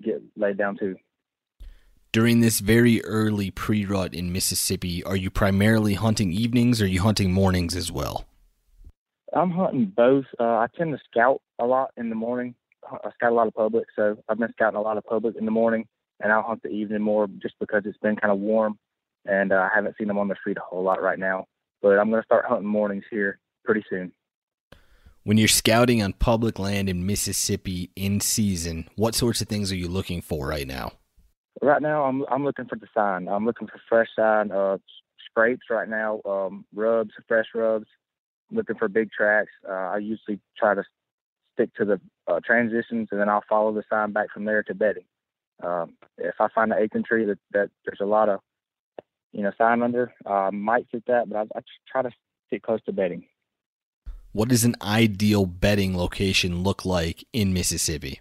get 0.04 0.22
laid 0.36 0.58
down 0.58 0.78
too. 0.78 0.96
During 2.16 2.40
this 2.40 2.62
very 2.62 3.04
early 3.04 3.52
pre-rut 3.52 4.14
in 4.14 4.32
Mississippi, 4.32 5.04
are 5.04 5.18
you 5.18 5.30
primarily 5.30 5.96
hunting 5.96 6.32
evenings 6.32 6.82
or 6.82 6.86
are 6.86 6.88
you 6.88 7.02
hunting 7.02 7.34
mornings 7.34 7.76
as 7.76 7.92
well? 7.92 8.24
I'm 9.34 9.52
hunting 9.52 9.92
both. 9.94 10.24
Uh, 10.40 10.46
I 10.46 10.68
tend 10.78 10.94
to 10.94 11.04
scout 11.12 11.42
a 11.60 11.66
lot 11.66 11.92
in 11.98 12.08
the 12.08 12.16
morning. 12.16 12.56
I 12.90 13.10
scout 13.16 13.34
a 13.34 13.36
lot 13.36 13.48
of 13.48 13.54
public, 13.54 13.88
so 13.98 14.16
I've 14.30 14.40
been 14.40 14.54
scouting 14.54 14.78
a 14.78 14.82
lot 14.82 14.96
of 14.96 15.04
public 15.04 15.36
in 15.36 15.44
the 15.44 15.52
morning, 15.52 15.90
and 16.22 16.32
I'll 16.32 16.42
hunt 16.42 16.64
the 16.64 16.70
evening 16.70 17.02
more 17.02 17.28
just 17.42 17.56
because 17.60 17.82
it's 17.84 17.98
been 17.98 18.16
kind 18.16 18.32
of 18.32 18.40
warm, 18.40 18.80
and 19.26 19.52
uh, 19.52 19.68
I 19.70 19.76
haven't 19.76 19.98
seen 19.98 20.08
them 20.08 20.18
on 20.18 20.30
the 20.30 20.38
street 20.40 20.56
a 20.56 20.62
whole 20.62 20.84
lot 20.84 21.02
right 21.02 21.20
now. 21.20 21.48
But 21.82 22.00
I'm 22.00 22.10
going 22.10 22.22
to 22.22 22.26
start 22.26 22.46
hunting 22.46 22.66
mornings 22.66 23.04
here 23.12 23.40
pretty 23.66 23.84
soon. 23.90 24.14
When 25.26 25.38
you're 25.38 25.50
scouting 25.50 26.02
on 26.02 26.14
public 26.14 26.60
land 26.60 26.88
in 26.88 27.06
Mississippi 27.06 27.92
in 27.94 28.22
season, 28.22 28.88
what 28.96 29.16
sorts 29.16 29.42
of 29.42 29.50
things 29.50 29.70
are 29.70 29.76
you 29.76 29.90
looking 29.90 30.22
for 30.22 30.48
right 30.48 30.66
now? 30.66 30.94
Right 31.62 31.82
now, 31.82 32.04
I'm 32.04 32.26
I'm 32.30 32.44
looking 32.44 32.66
for 32.66 32.76
the 32.76 32.88
sign. 32.94 33.28
I'm 33.28 33.46
looking 33.46 33.68
for 33.68 33.80
fresh 33.88 34.10
sign, 34.16 34.52
uh, 34.52 34.78
scrapes 35.30 35.66
right 35.70 35.88
now, 35.88 36.22
um, 36.26 36.66
rubs, 36.74 37.12
fresh 37.28 37.48
rubs. 37.54 37.88
looking 38.52 38.76
for 38.76 38.88
big 38.88 39.12
tracks. 39.12 39.52
Uh, 39.68 39.74
I 39.74 39.98
usually 39.98 40.40
try 40.58 40.76
to 40.76 40.84
stick 41.54 41.74
to 41.76 41.86
the 41.86 42.00
uh, 42.28 42.40
transitions, 42.46 43.10
and 43.12 43.20
then 43.20 43.30
I'll 43.30 43.44
follow 43.48 43.74
the 43.74 43.84
sign 43.90 44.12
back 44.12 44.28
from 44.34 44.46
there 44.46 44.64
to 44.64 44.74
bedding. 44.74 45.06
Um, 45.64 45.94
if 46.18 46.36
I 46.40 46.48
find 46.54 46.72
an 46.72 46.80
acorn 46.80 47.04
tree 47.04 47.26
that, 47.26 47.40
that 47.54 47.70
there's 47.86 48.02
a 48.02 48.06
lot 48.06 48.30
of, 48.30 48.42
you 49.32 49.42
know, 49.42 49.52
sign 49.58 49.82
under, 49.82 50.14
I 50.26 50.50
might 50.50 50.88
fit 50.92 51.04
that, 51.08 51.30
but 51.30 51.38
I, 51.38 51.60
I 51.60 51.62
try 51.90 52.02
to 52.02 52.12
stick 52.48 52.64
close 52.64 52.82
to 52.86 52.92
bedding. 52.92 53.26
What 54.34 54.50
does 54.50 54.66
an 54.66 54.76
ideal 54.82 55.46
bedding 55.46 55.98
location 55.98 56.62
look 56.62 56.86
like 56.86 57.24
in 57.32 57.54
Mississippi? 57.54 58.20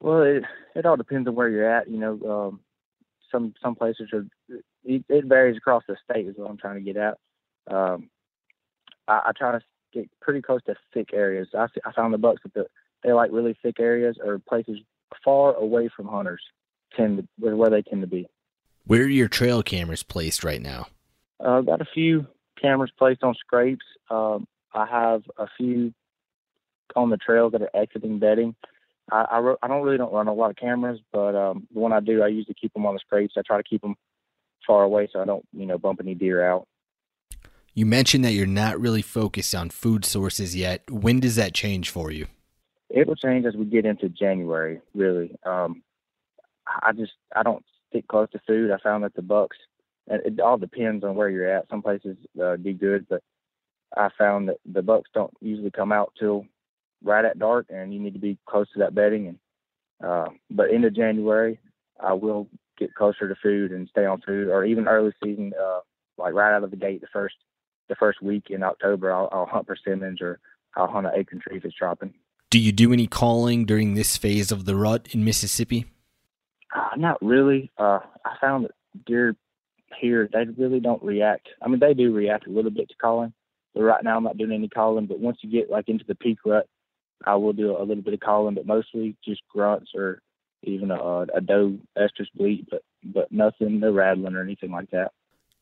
Well, 0.00 0.22
it 0.22 0.44
it 0.78 0.86
all 0.86 0.96
depends 0.96 1.28
on 1.28 1.34
where 1.34 1.48
you're 1.48 1.70
at. 1.70 1.90
You 1.90 1.98
know, 1.98 2.20
um, 2.30 2.60
some 3.30 3.54
some 3.62 3.74
places 3.74 4.08
are 4.12 4.26
it, 4.84 5.04
it, 5.08 5.24
varies 5.24 5.56
across 5.56 5.82
the 5.88 5.96
state 6.08 6.26
is 6.26 6.34
what 6.36 6.48
I'm 6.48 6.56
trying 6.56 6.76
to 6.76 6.92
get 6.92 6.96
at. 6.96 7.18
Um, 7.70 8.08
I, 9.06 9.20
I 9.26 9.32
try 9.36 9.52
to 9.52 9.60
get 9.92 10.08
pretty 10.20 10.40
close 10.40 10.62
to 10.66 10.76
thick 10.94 11.10
areas. 11.12 11.48
I 11.54 11.66
I 11.84 11.92
found 11.92 12.14
the 12.14 12.18
bucks 12.18 12.42
that 12.44 12.54
the, 12.54 12.66
they 13.02 13.12
like 13.12 13.30
really 13.32 13.56
thick 13.62 13.80
areas 13.80 14.16
or 14.24 14.40
places 14.48 14.78
far 15.24 15.54
away 15.54 15.90
from 15.94 16.06
hunters 16.06 16.42
tend 16.96 17.18
to, 17.18 17.56
where 17.56 17.70
they 17.70 17.82
tend 17.82 18.02
to 18.02 18.06
be. 18.06 18.26
Where 18.86 19.02
are 19.02 19.08
your 19.08 19.28
trail 19.28 19.62
cameras 19.62 20.02
placed 20.02 20.44
right 20.44 20.62
now? 20.62 20.86
Uh, 21.44 21.58
I've 21.58 21.66
got 21.66 21.80
a 21.80 21.86
few 21.92 22.26
cameras 22.60 22.90
placed 22.98 23.22
on 23.22 23.34
scrapes. 23.34 23.84
Um, 24.10 24.46
I 24.74 24.86
have 24.86 25.22
a 25.38 25.46
few 25.56 25.92
on 26.96 27.10
the 27.10 27.18
trails 27.18 27.52
that 27.52 27.62
are 27.62 27.70
exiting 27.74 28.18
bedding. 28.18 28.54
I, 29.10 29.24
I, 29.30 29.54
I 29.62 29.68
don't 29.68 29.82
really 29.82 29.98
don't 29.98 30.12
run 30.12 30.28
a 30.28 30.32
lot 30.32 30.50
of 30.50 30.56
cameras, 30.56 31.00
but 31.12 31.34
um, 31.34 31.66
one 31.72 31.92
I 31.92 32.00
do, 32.00 32.22
I 32.22 32.28
usually 32.28 32.54
keep 32.60 32.72
them 32.74 32.86
on 32.86 32.94
the 32.94 33.00
scrapes. 33.00 33.34
I 33.36 33.42
try 33.46 33.56
to 33.56 33.62
keep 33.62 33.82
them 33.82 33.96
far 34.66 34.82
away 34.82 35.08
so 35.12 35.20
I 35.20 35.24
don't, 35.24 35.46
you 35.52 35.66
know, 35.66 35.78
bump 35.78 36.00
any 36.00 36.14
deer 36.14 36.46
out. 36.46 36.66
You 37.74 37.86
mentioned 37.86 38.24
that 38.24 38.32
you're 38.32 38.46
not 38.46 38.80
really 38.80 39.02
focused 39.02 39.54
on 39.54 39.70
food 39.70 40.04
sources 40.04 40.56
yet. 40.56 40.90
When 40.90 41.20
does 41.20 41.36
that 41.36 41.54
change 41.54 41.90
for 41.90 42.10
you? 42.10 42.26
It 42.90 43.06
will 43.06 43.16
change 43.16 43.46
as 43.46 43.54
we 43.54 43.66
get 43.66 43.84
into 43.84 44.08
January. 44.08 44.80
Really, 44.94 45.36
um, 45.44 45.82
I 46.82 46.92
just 46.92 47.12
I 47.36 47.42
don't 47.42 47.64
stick 47.88 48.08
close 48.08 48.28
to 48.30 48.40
food. 48.46 48.70
I 48.70 48.78
found 48.78 49.04
that 49.04 49.14
the 49.14 49.22
bucks, 49.22 49.56
and 50.08 50.20
it 50.24 50.40
all 50.40 50.58
depends 50.58 51.04
on 51.04 51.14
where 51.14 51.28
you're 51.28 51.48
at. 51.48 51.68
Some 51.68 51.82
places 51.82 52.16
uh, 52.42 52.56
do 52.56 52.72
good, 52.72 53.06
but 53.08 53.22
I 53.96 54.08
found 54.18 54.48
that 54.48 54.56
the 54.66 54.82
bucks 54.82 55.10
don't 55.14 55.32
usually 55.40 55.70
come 55.70 55.92
out 55.92 56.12
till 56.18 56.46
right 57.02 57.24
at 57.24 57.38
dark, 57.38 57.66
and 57.70 57.92
you 57.92 58.00
need 58.00 58.14
to 58.14 58.20
be 58.20 58.38
close 58.46 58.70
to 58.72 58.80
that 58.80 58.94
bedding. 58.94 59.28
And 59.28 59.38
uh, 60.04 60.28
but 60.50 60.70
into 60.70 60.90
January, 60.90 61.58
I 62.00 62.12
will 62.12 62.48
get 62.78 62.94
closer 62.94 63.28
to 63.28 63.34
food 63.42 63.72
and 63.72 63.88
stay 63.88 64.04
on 64.04 64.20
food, 64.20 64.48
or 64.48 64.64
even 64.64 64.88
early 64.88 65.12
season, 65.22 65.52
uh, 65.60 65.80
like 66.16 66.34
right 66.34 66.54
out 66.54 66.64
of 66.64 66.70
the 66.70 66.76
gate, 66.76 67.00
the 67.00 67.08
first 67.12 67.34
the 67.88 67.96
first 67.96 68.22
week 68.22 68.44
in 68.50 68.62
October, 68.62 69.12
I'll, 69.12 69.28
I'll 69.32 69.46
hunt 69.46 69.66
persimmons 69.66 70.20
or 70.20 70.38
I'll 70.76 70.88
hunt 70.88 71.06
an 71.06 71.12
acorn 71.16 71.40
tree 71.40 71.56
if 71.56 71.64
it's 71.64 71.74
dropping. 71.74 72.14
Do 72.50 72.58
you 72.58 72.72
do 72.72 72.92
any 72.92 73.06
calling 73.06 73.64
during 73.64 73.94
this 73.94 74.16
phase 74.16 74.52
of 74.52 74.64
the 74.64 74.76
rut 74.76 75.08
in 75.12 75.24
Mississippi? 75.24 75.86
Uh, 76.74 76.96
not 76.96 77.20
really. 77.22 77.70
Uh, 77.78 78.00
I 78.24 78.36
found 78.40 78.64
that 78.64 78.72
deer 79.06 79.34
here 80.00 80.28
they 80.32 80.44
really 80.56 80.80
don't 80.80 81.02
react. 81.02 81.48
I 81.62 81.68
mean, 81.68 81.80
they 81.80 81.94
do 81.94 82.12
react 82.12 82.46
a 82.46 82.50
little 82.50 82.70
bit 82.70 82.88
to 82.90 82.94
calling, 82.96 83.32
but 83.74 83.82
right 83.82 84.04
now 84.04 84.16
I'm 84.16 84.24
not 84.24 84.36
doing 84.36 84.52
any 84.52 84.68
calling. 84.68 85.06
But 85.06 85.18
once 85.18 85.38
you 85.42 85.50
get 85.50 85.70
like 85.70 85.88
into 85.88 86.04
the 86.06 86.14
peak 86.14 86.38
rut, 86.44 86.68
I 87.26 87.34
will 87.36 87.52
do 87.52 87.76
a 87.76 87.82
little 87.82 88.02
bit 88.02 88.14
of 88.14 88.20
calling, 88.20 88.54
but 88.54 88.66
mostly 88.66 89.16
just 89.24 89.42
grunts 89.48 89.90
or 89.94 90.22
even 90.62 90.90
a, 90.90 91.26
a 91.34 91.40
doe 91.40 91.78
estrus 91.96 92.26
bleat, 92.34 92.68
but 92.70 92.82
but 93.04 93.30
nothing, 93.30 93.80
no 93.80 93.92
rattling 93.92 94.34
or 94.34 94.42
anything 94.42 94.72
like 94.72 94.90
that. 94.90 95.12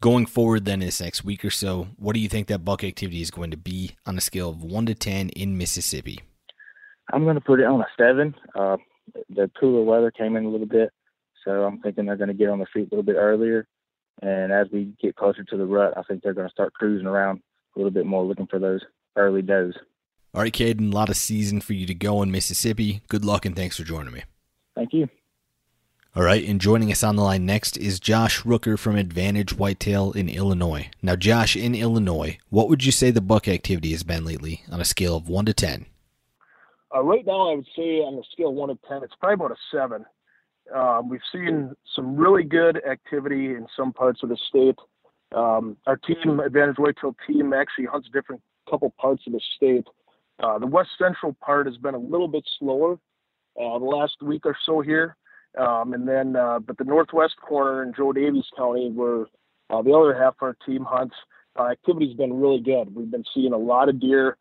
Going 0.01 0.27
forward, 0.27 0.65
then 0.65 0.81
this 0.81 1.01
next 1.01 1.25
week 1.25 1.45
or 1.45 1.51
so, 1.51 1.89
what 1.97 2.15
do 2.15 2.21
you 2.21 2.29
think 2.29 2.49
that 2.49 2.65
buck 2.65 2.85
activity 2.85 3.23
is 3.23 3.31
going 3.31 3.51
to 3.51 3.57
be 3.57 3.93
on 4.07 4.17
a 4.17 4.21
scale 4.21 4.51
of 4.51 4.63
one 4.63 4.87
to 4.87 4.95
ten 4.95 5.29
in 5.31 5.57
Mississippi? 5.57 6.21
I'm 7.13 7.25
going 7.25 7.37
to 7.37 7.41
put 7.41 7.61
it 7.61 7.67
on 7.67 7.81
a 7.81 7.87
seven. 7.99 8.35
Uh, 8.55 8.77
the 9.31 9.51
cooler 9.59 9.83
weather 9.85 10.11
came 10.11 10.37
in 10.37 10.45
a 10.45 10.51
little 10.51 10.67
bit, 10.67 10.91
so 11.45 11.65
I'm 11.65 11.81
thinking 11.81 12.07
they're 12.07 12.17
going 12.17 12.29
to 12.29 12.35
get 12.35 12.49
on 12.49 12.59
the 12.59 12.67
feet 12.73 12.89
a 12.91 12.95
little 12.95 13.03
bit 13.03 13.17
earlier. 13.17 13.67
And 14.23 14.53
as 14.53 14.67
we 14.73 14.95
get 15.01 15.17
closer 15.17 15.45
to 15.45 15.57
the 15.57 15.67
rut, 15.67 15.95
I 15.97 16.03
think 16.03 16.23
they're 16.23 16.35
going 16.35 16.49
to 16.49 16.53
start 16.53 16.75
cruising 16.75 17.07
around 17.07 17.41
a 17.75 17.79
little 17.79 17.91
bit 17.91 18.07
more, 18.07 18.25
looking 18.25 18.47
for 18.47 18.59
those 18.59 18.81
early 19.15 19.43
does. 19.43 19.75
All 20.37 20.43
right, 20.43 20.53
Caden, 20.53 20.93
a 20.93 20.95
lot 20.95 21.09
of 21.09 21.17
season 21.17 21.63
for 21.63 21.73
you 21.73 21.87
to 21.87 21.95
go 21.95 22.21
in 22.21 22.31
Mississippi. 22.31 23.01
Good 23.09 23.25
luck 23.25 23.47
and 23.47 23.57
thanks 23.57 23.79
for 23.79 23.85
joining 23.85 24.13
me. 24.13 24.25
Thank 24.75 24.93
you. 24.93 25.09
All 26.15 26.25
right, 26.25 26.47
and 26.47 26.61
joining 26.61 26.93
us 26.93 27.03
on 27.03 27.17
the 27.17 27.23
line 27.23 27.47
next 27.47 27.79
is 27.79 27.99
Josh 27.99 28.43
Rooker 28.43 28.79
from 28.79 28.97
Advantage 28.97 29.57
Whitetail 29.57 30.13
in 30.13 30.29
Illinois. 30.29 30.91
Now, 31.01 31.17
Josh, 31.17 31.57
in 31.57 31.75
Illinois, 31.75 32.37
what 32.51 32.69
would 32.69 32.85
you 32.85 32.93
say 32.93 33.11
the 33.11 33.23
buck 33.23 33.49
activity 33.49 33.93
has 33.93 34.03
been 34.03 34.27
lately 34.27 34.63
on 34.71 34.79
a 34.79 34.85
scale 34.85 35.17
of 35.17 35.27
1 35.27 35.47
to 35.47 35.55
10? 35.55 35.87
Uh, 36.95 37.03
right 37.03 37.25
now, 37.25 37.53
I 37.53 37.55
would 37.55 37.67
say 37.75 38.01
on 38.01 38.19
a 38.19 38.23
scale 38.31 38.51
of 38.51 38.57
1 38.57 38.69
to 38.69 38.79
10, 38.87 39.05
it's 39.05 39.15
probably 39.19 39.47
about 39.47 39.53
a 39.53 39.57
7. 39.73 40.05
Um, 40.77 41.09
we've 41.09 41.21
seen 41.33 41.75
some 41.95 42.15
really 42.15 42.43
good 42.43 42.83
activity 42.87 43.55
in 43.55 43.67
some 43.75 43.91
parts 43.91 44.23
of 44.23 44.29
the 44.29 44.37
state. 44.51 44.77
Um, 45.35 45.79
our 45.87 45.97
team, 45.97 46.41
Advantage 46.41 46.77
Whitetail 46.77 47.17
team, 47.27 47.55
actually 47.55 47.87
hunts 47.87 48.11
different 48.13 48.43
couple 48.69 48.93
parts 49.01 49.23
of 49.27 49.33
the 49.33 49.41
state. 49.57 49.87
Uh, 50.43 50.59
the 50.59 50.67
west 50.67 50.91
central 50.99 51.35
part 51.41 51.67
has 51.67 51.77
been 51.79 51.95
a 51.95 51.99
little 51.99 52.29
bit 52.29 52.45
slower 52.59 52.99
uh, 53.61 53.79
the 53.79 53.85
last 53.85 54.17
week 54.23 54.45
or 54.45 54.57
so 54.67 54.81
here, 54.81 55.17
um, 55.59 55.95
and 55.95 56.07
then 56.07 56.37
uh, 56.37 56.59
but 56.59 56.77
the 56.77 56.85
northwest 56.85 57.35
corner 57.41 57.83
in 57.83 57.95
Joe 57.95 58.13
Daviess 58.13 58.45
County, 58.57 58.91
where 58.91 59.27
uh, 59.71 59.83
the 59.83 59.93
other 59.93 60.15
half 60.15 60.35
of 60.35 60.43
our 60.43 60.57
team 60.67 60.85
hunts, 60.85 61.15
uh, 61.59 61.69
activity's 61.69 62.15
been 62.15 62.39
really 62.39 62.61
good. 62.61 62.95
We've 62.95 63.11
been 63.11 63.25
seeing 63.35 63.53
a 63.53 63.59
lot 63.59 63.89
of 63.89 64.01
deer. 64.01 64.37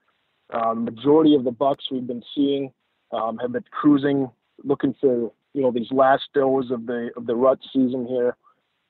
Um, 0.54 0.86
majority 0.86 1.34
of 1.34 1.44
the 1.44 1.52
bucks 1.52 1.86
we've 1.90 2.06
been 2.06 2.24
seeing 2.36 2.72
um, 3.12 3.38
have 3.38 3.54
been 3.54 3.64
cruising, 3.72 4.30
looking 4.64 4.94
for 5.00 5.32
you 5.54 5.62
know 5.62 5.72
these 5.72 5.92
last 5.92 6.24
does 6.34 6.72
of 6.72 6.86
the 6.86 7.10
of 7.16 7.25
the 7.25 7.36
rut 7.36 7.60
season 7.72 8.06
here, 8.06 8.36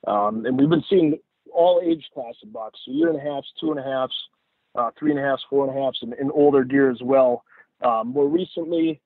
um, 0.07 0.45
and 0.45 0.59
we've 0.59 0.69
been 0.69 0.83
seeing 0.89 1.19
all 1.53 1.81
age 1.85 2.05
class 2.13 2.33
of 2.43 2.51
bucks, 2.51 2.79
a 2.87 2.91
year 2.91 3.09
and 3.09 3.17
a 3.17 3.21
half, 3.21 3.43
two 3.61 3.71
and 3.71 3.79
a 3.79 3.83
half, 3.83 4.09
uh, 4.75 4.91
three 4.97 5.11
and 5.11 5.19
a 5.19 5.23
half, 5.23 5.39
four 5.49 5.67
and 5.67 5.77
a 5.77 5.81
half, 5.81 5.93
and, 6.01 6.13
and 6.13 6.31
older 6.33 6.63
deer 6.63 6.91
as 6.91 7.01
well. 7.01 7.43
Um, 7.81 8.09
more 8.09 8.27
recently, 8.27 9.01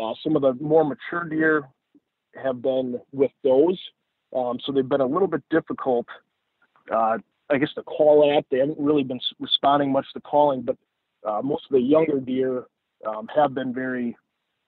uh, 0.00 0.12
some 0.22 0.36
of 0.36 0.42
the 0.42 0.54
more 0.62 0.84
mature 0.84 1.28
deer 1.28 1.68
have 2.42 2.62
been 2.62 3.00
with 3.12 3.30
those, 3.42 3.78
um, 4.34 4.58
so 4.64 4.72
they've 4.72 4.88
been 4.88 5.00
a 5.00 5.06
little 5.06 5.28
bit 5.28 5.42
difficult. 5.50 6.06
Uh, 6.92 7.18
I 7.50 7.58
guess 7.58 7.72
to 7.74 7.82
call 7.82 8.36
at. 8.36 8.44
They 8.50 8.58
haven't 8.58 8.78
really 8.78 9.04
been 9.04 9.20
responding 9.40 9.92
much 9.92 10.06
to 10.14 10.20
calling, 10.20 10.62
but 10.62 10.76
uh, 11.26 11.40
most 11.42 11.64
of 11.64 11.72
the 11.72 11.80
younger 11.80 12.20
deer 12.20 12.64
um, 13.06 13.28
have 13.34 13.54
been 13.54 13.72
very, 13.72 14.16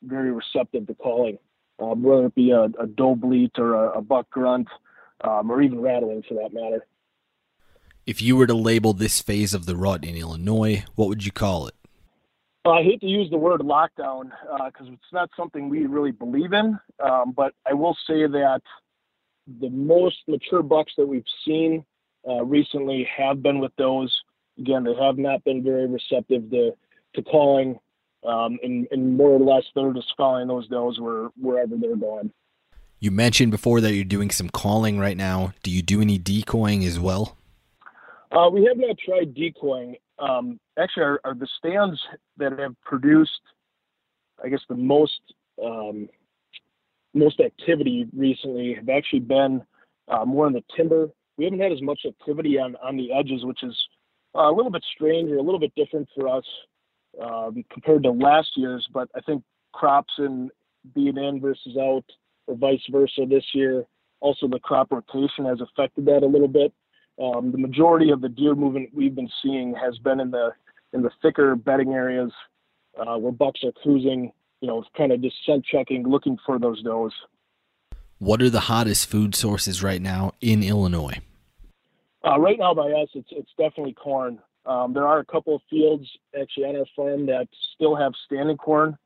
very 0.03 0.33
receptive 0.33 0.87
to 0.87 0.95
calling, 0.95 1.39
um, 1.79 2.03
whether 2.03 2.27
it 2.27 2.35
be 2.35 2.51
a, 2.51 2.65
a 2.65 2.87
doe 2.87 3.15
bleat 3.15 3.53
or 3.59 3.75
a, 3.75 3.99
a 3.99 4.03
buck 4.03 4.31
grunt, 4.31 4.69
um, 5.23 5.51
or 5.51 5.61
even 5.61 5.81
rattling 5.81 6.23
for 6.27 6.35
that 6.35 6.55
matter. 6.55 6.87
If 8.07 8.23
you 8.23 8.37
were 8.37 8.47
to 8.47 8.55
label 8.55 8.93
this 8.93 9.21
phase 9.21 9.53
of 9.53 9.67
the 9.67 9.77
rut 9.77 10.05
in 10.05 10.17
Illinois, 10.17 10.85
what 10.95 11.09
would 11.09 11.25
you 11.25 11.33
call 11.33 11.67
it? 11.67 11.75
Uh, 12.65 12.73
I 12.73 12.83
hate 12.83 13.01
to 13.01 13.07
use 13.07 13.31
the 13.31 13.39
word 13.39 13.61
lockdown 13.61 14.31
because 14.67 14.89
uh, 14.89 14.93
it's 14.93 15.13
not 15.13 15.31
something 15.37 15.69
we 15.69 15.87
really 15.87 16.11
believe 16.11 16.53
in, 16.53 16.79
um, 17.03 17.33
but 17.33 17.55
I 17.69 17.75
will 17.75 17.97
say 18.07 18.27
that 18.27 18.63
the 19.61 19.71
most 19.71 20.17
mature 20.29 20.63
bucks 20.63 20.93
that 20.97 21.07
we've 21.07 21.25
seen 21.45 21.85
uh, 22.29 22.45
recently 22.45 23.09
have 23.17 23.43
been 23.43 23.61
with 23.61 23.73
those. 23.77 24.15
Again, 24.59 24.85
they 24.85 24.95
have 24.95 25.17
not 25.17 25.43
been 25.45 25.63
very 25.63 25.87
receptive 25.87 26.51
to, 26.51 26.73
to 27.15 27.23
calling, 27.23 27.79
um, 28.27 28.59
and, 28.63 28.87
and 28.91 29.17
more 29.17 29.31
or 29.31 29.41
less 29.41 29.65
they're 29.75 29.93
just 29.93 30.13
following 30.17 30.49
those 30.49 30.69
does 30.69 31.01
where, 31.01 31.29
wherever 31.41 31.77
they're 31.77 31.97
going. 31.97 32.31
You 32.99 33.11
mentioned 33.11 33.51
before 33.51 33.81
that 33.81 33.95
you're 33.95 34.05
doing 34.05 34.31
some 34.31 34.51
calling 34.51 34.99
right 34.99 35.17
now. 35.17 35.55
Do 35.63 35.71
you 35.71 35.81
do 35.81 36.03
any 36.03 36.19
decoying 36.19 36.85
as 36.85 36.99
well? 37.01 37.39
Uh, 38.33 38.49
we 38.49 38.65
have 38.65 38.77
not 38.77 38.97
tried 38.99 39.35
decoying. 39.35 39.97
Um, 40.19 40.61
actually, 40.79 41.03
our, 41.05 41.21
our, 41.25 41.35
the 41.35 41.49
stands 41.59 41.99
that 42.37 42.57
have 42.59 42.81
produced, 42.83 43.41
I 44.43 44.49
guess, 44.49 44.61
the 44.69 44.77
most 44.77 45.21
um, 45.63 46.09
most 47.13 47.41
activity 47.41 48.07
recently 48.17 48.75
have 48.75 48.89
actually 48.89 49.21
been 49.21 49.63
uh, 50.09 50.25
more 50.25 50.47
in 50.47 50.53
the 50.53 50.63
timber. 50.77 51.09
We 51.37 51.45
haven't 51.45 51.61
had 51.61 51.73
as 51.73 51.83
much 51.83 52.01
activity 52.07 52.59
on 52.59 52.77
on 52.77 52.97
the 52.97 53.13
edges, 53.13 53.45
which 53.45 53.63
is 53.65 53.77
uh, 54.37 54.49
a 54.49 54.55
little 54.55 54.71
bit 54.71 54.85
strange 54.95 55.31
or 55.31 55.39
a 55.39 55.43
little 55.43 55.59
bit 55.59 55.75
different 55.75 56.09
for 56.15 56.29
us 56.29 56.45
um, 57.21 57.65
compared 57.73 58.05
to 58.05 58.11
last 58.11 58.51
year's. 58.57 58.87
But 58.93 59.09
I 59.17 59.21
think 59.23 59.43
crops 59.73 60.13
and 60.19 60.51
being 60.95 61.17
in 61.17 61.41
versus 61.41 61.77
out, 61.77 62.05
or 62.47 62.57
vice 62.57 62.83
versa 62.91 63.23
this 63.29 63.45
year. 63.55 63.85
Also, 64.21 64.47
the 64.47 64.61
crop 64.61 64.93
rotation 64.93 65.47
has 65.47 65.61
affected 65.61 66.05
that 66.05 66.23
a 66.23 66.27
little 66.27 66.49
bit. 66.49 66.73
Um, 67.21 67.53
the 67.53 67.59
majority 67.59 68.11
of 68.11 68.21
the 68.21 68.29
deer 68.29 68.55
movement 68.55 68.91
we've 68.95 69.15
been 69.15 69.31
seeing 69.43 69.75
has 69.75 69.99
been 69.99 70.21
in 70.21 70.31
the 70.31 70.51
in 70.93 71.03
the 71.03 71.11
thicker 71.23 71.55
bedding 71.55 71.93
areas 71.93 72.33
uh, 72.99 73.17
where 73.19 73.33
bucks 73.33 73.61
are 73.65 73.73
cruising. 73.83 74.33
You 74.61 74.69
know, 74.69 74.85
kind 74.97 75.13
of 75.13 75.23
just 75.23 75.37
scent 75.47 75.65
checking, 75.65 76.07
looking 76.07 76.37
for 76.45 76.59
those 76.59 76.83
does. 76.83 77.13
What 78.19 78.43
are 78.43 78.51
the 78.51 78.61
hottest 78.61 79.09
food 79.09 79.35
sources 79.35 79.83
right 79.83 80.03
now 80.03 80.33
in 80.43 80.63
Illinois? 80.63 81.21
Uh, 82.23 82.39
right 82.39 82.59
now, 82.59 82.75
by 82.75 82.91
us, 82.91 83.09
it's 83.15 83.29
it's 83.31 83.51
definitely 83.57 83.95
corn. 83.95 84.39
Um, 84.67 84.93
there 84.93 85.07
are 85.07 85.19
a 85.19 85.25
couple 85.25 85.57
of 85.57 85.63
fields 85.71 86.07
actually 86.39 86.65
on 86.65 86.77
our 86.77 86.85
farm 86.95 87.27
that 87.27 87.49
still 87.75 87.97
have 87.97 88.13
standing 88.27 88.59
corn, 88.59 88.99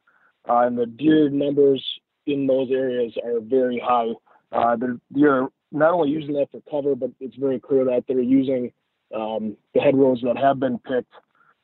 uh, 0.48 0.66
and 0.66 0.76
the 0.76 0.86
deer 0.86 1.30
numbers 1.30 1.84
in 2.26 2.46
those 2.46 2.70
areas 2.70 3.12
are 3.24 3.40
very 3.40 3.78
high. 3.78 4.10
Uh, 4.50 4.76
the 4.76 5.00
deer 5.12 5.48
not 5.74 5.92
only 5.92 6.10
using 6.10 6.34
that 6.34 6.50
for 6.50 6.62
cover, 6.70 6.94
but 6.94 7.10
it's 7.20 7.36
very 7.36 7.60
clear 7.60 7.84
that 7.84 8.04
they're 8.06 8.20
using 8.20 8.72
um, 9.14 9.56
the 9.74 9.80
hedgerows 9.80 10.20
that 10.22 10.36
have 10.36 10.60
been 10.60 10.78
picked 10.78 11.12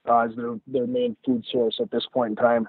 uh, 0.08 0.20
as 0.20 0.36
their 0.36 0.58
their 0.66 0.86
main 0.86 1.16
food 1.24 1.44
source 1.50 1.78
at 1.80 1.90
this 1.90 2.06
point 2.12 2.30
in 2.30 2.36
time. 2.36 2.68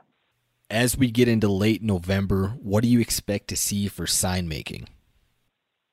As 0.70 0.98
we 0.98 1.12
get 1.12 1.28
into 1.28 1.50
late 1.50 1.84
November, 1.84 2.56
what 2.62 2.84
do 2.84 2.90
you 2.90 3.00
expect 3.00 3.50
to 3.50 3.58
see 3.58 3.88
for 3.88 4.08
sign 4.08 4.48
making? 4.48 4.88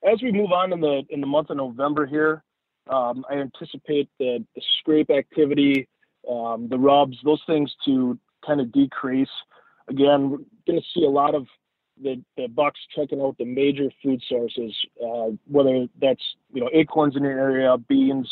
As 0.09 0.21
we 0.21 0.31
move 0.31 0.51
on 0.51 0.71
in 0.71 0.79
the 0.79 1.03
in 1.09 1.19
the 1.19 1.27
month 1.27 1.49
of 1.49 1.57
November 1.57 2.05
here, 2.05 2.43
um, 2.89 3.25
I 3.29 3.35
anticipate 3.35 4.09
the, 4.19 4.45
the 4.55 4.61
scrape 4.79 5.09
activity, 5.09 5.87
um, 6.29 6.67
the 6.69 6.79
rubs, 6.79 7.17
those 7.23 7.41
things 7.45 7.73
to 7.85 8.17
kind 8.45 8.61
of 8.61 8.71
decrease. 8.71 9.29
Again, 9.89 10.29
we're 10.29 10.37
going 10.67 10.79
to 10.79 10.85
see 10.93 11.03
a 11.03 11.09
lot 11.09 11.35
of 11.35 11.47
the, 12.01 12.21
the 12.37 12.47
bucks 12.47 12.79
checking 12.95 13.21
out 13.21 13.37
the 13.37 13.45
major 13.45 13.89
food 14.03 14.21
sources, 14.27 14.75
uh, 15.03 15.31
whether 15.47 15.87
that's 16.01 16.23
you 16.53 16.61
know 16.61 16.69
acorns 16.73 17.15
in 17.15 17.23
your 17.23 17.39
area, 17.39 17.77
beans, 17.77 18.29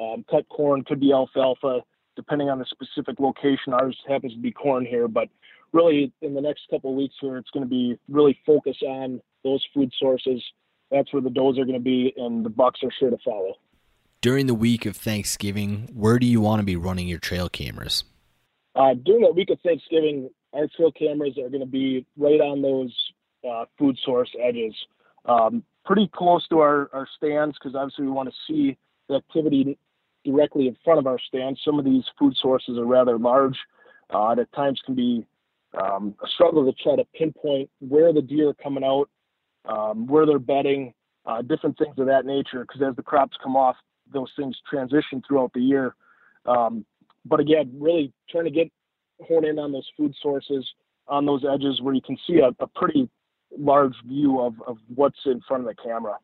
um, 0.00 0.24
cut 0.30 0.48
corn, 0.48 0.84
could 0.84 1.00
be 1.00 1.12
alfalfa, 1.12 1.80
depending 2.16 2.48
on 2.48 2.58
the 2.58 2.66
specific 2.66 3.18
location. 3.18 3.72
Ours 3.72 3.96
happens 4.08 4.32
to 4.32 4.40
be 4.40 4.52
corn 4.52 4.86
here, 4.86 5.08
but 5.08 5.28
really 5.72 6.12
in 6.22 6.34
the 6.34 6.40
next 6.40 6.62
couple 6.70 6.90
of 6.90 6.96
weeks 6.96 7.14
here, 7.20 7.36
it's 7.36 7.50
going 7.50 7.64
to 7.64 7.70
be 7.70 7.98
really 8.08 8.38
focus 8.46 8.76
on 8.86 9.20
those 9.44 9.64
food 9.74 9.92
sources. 9.98 10.42
That's 10.90 11.12
where 11.12 11.22
the 11.22 11.30
does 11.30 11.58
are 11.58 11.64
going 11.64 11.74
to 11.74 11.80
be, 11.80 12.12
and 12.16 12.44
the 12.44 12.50
bucks 12.50 12.80
are 12.82 12.92
sure 12.98 13.10
to 13.10 13.18
follow. 13.24 13.54
During 14.20 14.46
the 14.46 14.54
week 14.54 14.84
of 14.86 14.96
Thanksgiving, 14.96 15.90
where 15.94 16.18
do 16.18 16.26
you 16.26 16.40
want 16.40 16.60
to 16.60 16.64
be 16.64 16.76
running 16.76 17.06
your 17.06 17.18
trail 17.20 17.48
cameras? 17.48 18.04
Uh, 18.74 18.94
during 18.94 19.22
that 19.22 19.34
week 19.34 19.50
of 19.50 19.60
Thanksgiving, 19.60 20.30
our 20.52 20.66
trail 20.76 20.92
cameras 20.92 21.36
are 21.38 21.48
going 21.48 21.60
to 21.60 21.66
be 21.66 22.06
right 22.16 22.40
on 22.40 22.62
those 22.62 22.94
uh, 23.48 23.64
food 23.78 23.96
source 24.04 24.30
edges, 24.42 24.74
um, 25.26 25.62
pretty 25.84 26.10
close 26.14 26.46
to 26.48 26.58
our, 26.58 26.90
our 26.92 27.06
stands 27.16 27.56
because 27.58 27.74
obviously 27.74 28.04
we 28.04 28.10
want 28.10 28.28
to 28.28 28.34
see 28.46 28.76
the 29.08 29.16
activity 29.16 29.78
directly 30.24 30.68
in 30.68 30.76
front 30.84 30.98
of 30.98 31.06
our 31.06 31.18
stands. 31.18 31.60
Some 31.64 31.78
of 31.78 31.84
these 31.84 32.04
food 32.18 32.34
sources 32.40 32.76
are 32.78 32.84
rather 32.84 33.18
large. 33.18 33.56
Uh, 34.10 34.32
at 34.32 34.52
times 34.52 34.80
can 34.84 34.94
be 34.94 35.26
um, 35.80 36.14
a 36.24 36.28
struggle 36.28 36.64
to 36.64 36.72
try 36.82 36.96
to 36.96 37.04
pinpoint 37.14 37.68
where 37.80 38.12
the 38.12 38.22
deer 38.22 38.50
are 38.50 38.54
coming 38.54 38.84
out, 38.84 39.08
um, 39.66 40.06
where 40.06 40.24
they're 40.24 40.38
bedding, 40.38 40.94
uh, 41.26 41.42
different 41.42 41.76
things 41.76 41.98
of 41.98 42.06
that 42.06 42.24
nature. 42.24 42.60
Because 42.62 42.82
as 42.88 42.96
the 42.96 43.02
crops 43.02 43.36
come 43.42 43.54
off, 43.54 43.76
those 44.12 44.30
things 44.36 44.56
transition 44.68 45.22
throughout 45.26 45.52
the 45.52 45.60
year. 45.60 45.94
Um, 46.46 46.86
but 47.24 47.40
again, 47.40 47.70
really 47.78 48.12
trying 48.30 48.44
to 48.44 48.50
get 48.50 48.72
hone 49.26 49.44
in 49.44 49.58
on 49.58 49.72
those 49.72 49.88
food 49.96 50.14
sources 50.22 50.66
on 51.08 51.26
those 51.26 51.44
edges 51.44 51.80
where 51.80 51.94
you 51.94 52.02
can 52.02 52.16
see 52.26 52.38
a, 52.38 52.48
a 52.62 52.66
pretty 52.66 53.08
large 53.56 53.94
view 54.06 54.40
of, 54.40 54.54
of 54.66 54.76
what's 54.94 55.18
in 55.24 55.40
front 55.48 55.66
of 55.66 55.68
the 55.68 55.82
camera. 55.82 56.16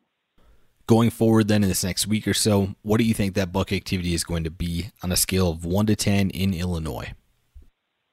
Going 0.87 1.09
forward, 1.09 1.47
then 1.47 1.63
in 1.63 1.69
this 1.69 1.83
next 1.83 2.05
week 2.05 2.27
or 2.27 2.35
so, 2.35 2.75
what 2.83 2.99
do 2.99 3.03
you 3.03 3.15
think 3.15 3.33
that 3.33 3.51
buck 3.51 3.73
activity 3.73 4.13
is 4.13 4.23
going 4.23 4.43
to 4.43 4.51
be 4.51 4.91
on 5.01 5.11
a 5.11 5.15
scale 5.15 5.49
of 5.49 5.65
one 5.65 5.87
to 5.87 5.95
ten 5.95 6.29
in 6.29 6.53
Illinois? 6.53 7.13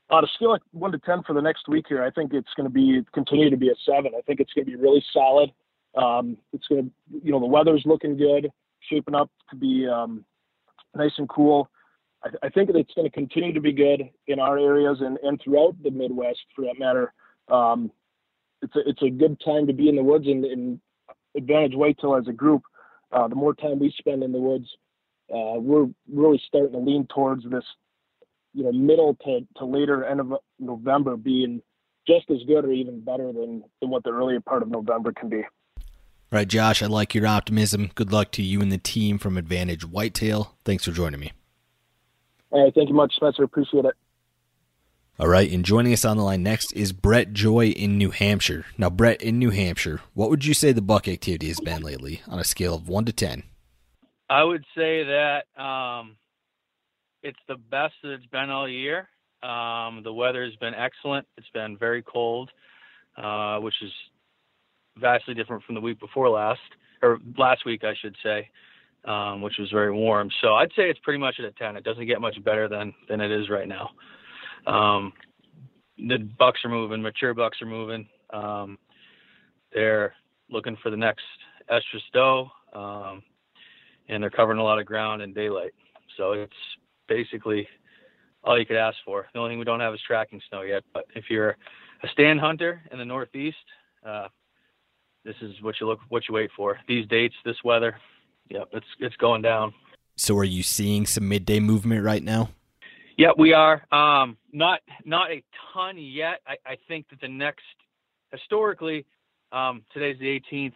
On 0.09 0.25
a 0.25 0.27
scale 0.35 0.55
of 0.55 0.62
one 0.73 0.92
to 0.92 0.99
ten 0.99 1.23
for 1.23 1.35
the 1.35 1.42
next 1.42 1.68
week 1.68 1.85
here, 1.88 2.03
I 2.03 2.11
think 2.11 2.33
it's 2.33 2.53
going 2.57 2.66
to 2.66 2.73
be 2.73 3.03
continue 3.12 3.51
to 3.51 3.57
be 3.59 3.68
a 3.68 3.75
seven. 3.85 4.12
I 4.16 4.23
think 4.23 4.40
it's 4.40 4.53
going 4.55 4.64
to 4.64 4.71
be 4.71 4.77
really 4.77 5.05
solid. 5.12 5.53
Um, 5.95 6.38
it's 6.55 6.66
going 6.66 6.85
to, 6.87 6.90
you 7.23 7.33
know, 7.33 7.40
the 7.40 7.47
weather's 7.47 7.83
looking 7.85 8.16
good, 8.16 8.51
shaping 8.90 9.14
up 9.14 9.31
to 9.51 9.57
be 9.57 9.87
um, 9.87 10.25
nice 10.95 11.12
and 11.18 11.29
cool. 11.29 11.68
I, 12.25 12.47
I 12.47 12.49
think 12.49 12.71
it's 12.71 12.95
going 12.95 13.09
to 13.09 13.15
continue 13.15 13.53
to 13.53 13.61
be 13.61 13.73
good 13.73 14.09
in 14.27 14.39
our 14.39 14.59
areas 14.59 14.99
and, 15.01 15.19
and 15.23 15.41
throughout 15.43 15.75
the 15.83 15.91
Midwest, 15.91 16.41
for 16.55 16.65
that 16.65 16.79
matter. 16.79 17.13
Um, 17.49 17.91
it's 18.63 18.75
a 18.77 18.89
it's 18.89 19.03
a 19.03 19.11
good 19.11 19.41
time 19.45 19.67
to 19.67 19.73
be 19.73 19.89
in 19.89 19.97
the 19.97 20.03
woods 20.03 20.27
and, 20.27 20.45
and 20.45 20.81
advantage 21.37 21.75
whitetail 21.75 22.17
as 22.17 22.29
a 22.29 22.33
group. 22.33 22.63
Uh, 23.11 23.29
the 23.29 23.35
more 23.35 23.55
time 23.55 23.79
we 23.79 23.93
spend 23.99 24.23
in 24.23 24.33
the 24.33 24.39
woods, 24.39 24.67
uh, 25.33 25.59
we're 25.59 25.89
really 26.11 26.41
starting 26.47 26.73
to 26.73 26.79
lean 26.79 27.07
towards 27.15 27.45
this, 27.51 27.65
you 28.55 28.63
know, 28.63 28.73
middle 28.73 29.17
to, 29.25 29.41
to 29.57 29.65
later 29.65 30.05
end 30.05 30.21
of 30.21 30.33
November 30.59 31.17
being 31.17 31.61
just 32.07 32.31
as 32.31 32.39
good 32.47 32.65
or 32.65 32.73
even 32.73 33.01
better 33.01 33.33
than, 33.33 33.63
than 33.81 33.91
what 33.91 34.03
the 34.05 34.11
earlier 34.11 34.41
part 34.41 34.63
of 34.63 34.69
November 34.69 35.13
can 35.13 35.29
be. 35.29 35.43
Right, 36.31 36.49
Josh, 36.49 36.83
I 36.83 36.87
like 36.87 37.15
your 37.15 37.27
optimism. 37.27 37.91
Good 37.95 38.13
luck 38.13 38.33
to 38.33 38.43
you 38.43 38.63
and 38.63 38.73
the 38.73 38.79
team 38.79 39.19
from 39.19 39.37
Advantage 39.37 39.85
Whitetail. 39.85 40.57
Thanks 40.65 40.85
for 40.85 40.91
joining 40.91 41.21
me. 41.21 41.33
All 42.53 42.62
right, 42.62 42.75
thank 42.75 42.88
you 42.91 42.95
much, 42.95 43.15
Spencer. 43.17 43.43
Appreciate 43.43 43.87
it. 43.87 43.95
All 45.19 45.29
right, 45.29 45.51
and 45.51 45.65
joining 45.65 45.93
us 45.93 46.05
on 46.05 46.17
the 46.17 46.23
line 46.23 46.43
next 46.43 46.73
is 46.73 46.93
Brett 46.93 47.33
Joy 47.33 47.69
in 47.69 47.97
New 47.97 48.11
Hampshire. 48.11 48.67
Now, 48.77 48.91
Brett, 48.91 49.23
in 49.23 49.38
New 49.38 49.51
Hampshire, 49.51 50.01
what 50.15 50.31
would 50.31 50.45
you 50.45 50.55
say 50.55 50.73
the 50.73 50.83
buck 50.83 51.09
activity 51.09 51.49
has 51.49 51.61
been 51.61 51.83
lately 51.83 52.23
on 52.29 52.38
a 52.38 52.45
scale 52.45 52.75
of 52.75 52.88
1 52.88 53.07
to 53.07 53.12
10? 53.12 53.43
I 54.29 54.43
would 54.43 54.65
say 54.75 55.05
that 55.05 55.45
um, 55.62 56.17
it's 57.23 57.38
the 57.49 57.57
best 57.57 57.95
that 58.03 58.12
it's 58.12 58.27
been 58.27 58.51
all 58.51 58.69
year. 58.69 59.09
Um, 59.43 60.03
the 60.03 60.12
weather 60.12 60.45
has 60.45 60.57
been 60.57 60.75
excellent. 60.75 61.27
It's 61.37 61.51
been 61.53 61.77
very 61.77 62.03
cold, 62.03 62.51
uh, 63.17 63.59
which 63.59 63.75
is 63.83 63.93
vastly 64.99 65.35
different 65.35 65.62
from 65.65 65.75
the 65.75 65.81
week 65.81 66.01
before 66.01 66.29
last, 66.29 66.61
or 67.03 67.19
last 67.37 67.65
week, 67.65 67.83
I 67.85 67.95
should 68.01 68.17
say, 68.23 68.49
um, 69.05 69.43
which 69.43 69.59
was 69.59 69.71
very 69.71 69.93
warm. 69.93 70.31
So 70.41 70.55
I'd 70.55 70.71
say 70.77 70.91
it's 70.91 71.01
pretty 71.01 71.19
much 71.19 71.37
at 71.38 71.45
a 71.45 71.53
10. 71.53 71.77
It 71.77 71.85
doesn't 71.85 72.07
get 72.07 72.21
much 72.21 72.43
better 72.45 72.69
than 72.69 72.95
than 73.09 73.21
it 73.21 73.31
is 73.31 73.51
right 73.51 73.69
now. 73.69 73.91
Um, 74.67 75.12
the 75.99 76.29
bucks 76.38 76.61
are 76.65 76.71
moving, 76.71 77.03
mature 77.03 77.35
bucks 77.35 77.61
are 77.62 77.67
moving. 77.67 78.09
Um, 78.33 78.79
they're 79.73 80.15
looking 80.51 80.77
for 80.83 80.91
the 80.91 80.97
next 80.97 81.25
estrus 81.71 82.03
doe, 82.12 82.51
um, 82.73 83.23
and 84.09 84.23
they're 84.23 84.31
covering 84.31 84.59
a 84.59 84.65
lot 84.65 84.79
of 84.79 84.87
ground 84.87 85.23
in 85.23 85.33
daylight. 85.33 85.75
So 86.17 86.33
it's 86.33 86.53
basically 87.09 87.67
all 88.45 88.59
you 88.59 88.67
could 88.67 88.77
ask 88.77 88.97
for. 89.05 89.27
The 89.33 89.38
only 89.38 89.53
thing 89.53 89.59
we 89.59 89.65
don't 89.65 89.81
have 89.81 89.95
is 89.95 90.01
tracking 90.07 90.41
snow 90.49 90.62
yet. 90.62 90.83
But 90.93 91.05
if 91.15 91.25
you're 91.31 91.57
a 92.03 92.09
stand 92.09 92.41
hunter 92.41 92.83
in 92.91 92.99
the 92.99 93.05
Northeast, 93.05 93.57
uh, 94.07 94.29
this 95.25 95.37
is 95.41 95.55
what 95.62 95.77
you 95.81 95.87
look, 95.87 96.01
what 96.09 96.25
you 96.29 96.35
wait 96.35 96.51
for. 96.57 96.79
These 96.88 97.07
dates, 97.07 97.35
this 97.45 97.57
weather, 97.65 97.97
yep, 98.53 98.69
it's 98.73 98.87
it's 99.01 99.17
going 99.17 99.43
down. 99.43 99.73
So, 100.17 100.37
are 100.37 100.45
you 100.45 100.62
seeing 100.62 101.07
some 101.07 101.29
midday 101.29 101.61
movement 101.61 102.05
right 102.05 102.23
now? 102.23 102.51
Yeah, 103.17 103.31
we 103.37 103.53
are. 103.53 103.83
Um, 103.93 104.37
not 104.53 104.81
not 105.05 105.31
a 105.31 105.43
ton 105.73 105.97
yet. 105.99 106.41
I, 106.47 106.57
I 106.67 106.77
think 106.88 107.09
that 107.11 107.21
the 107.21 107.29
next, 107.29 107.62
historically, 108.31 109.07
um, 109.53 109.83
today's 109.93 110.19
the 110.19 110.41
18th. 110.53 110.75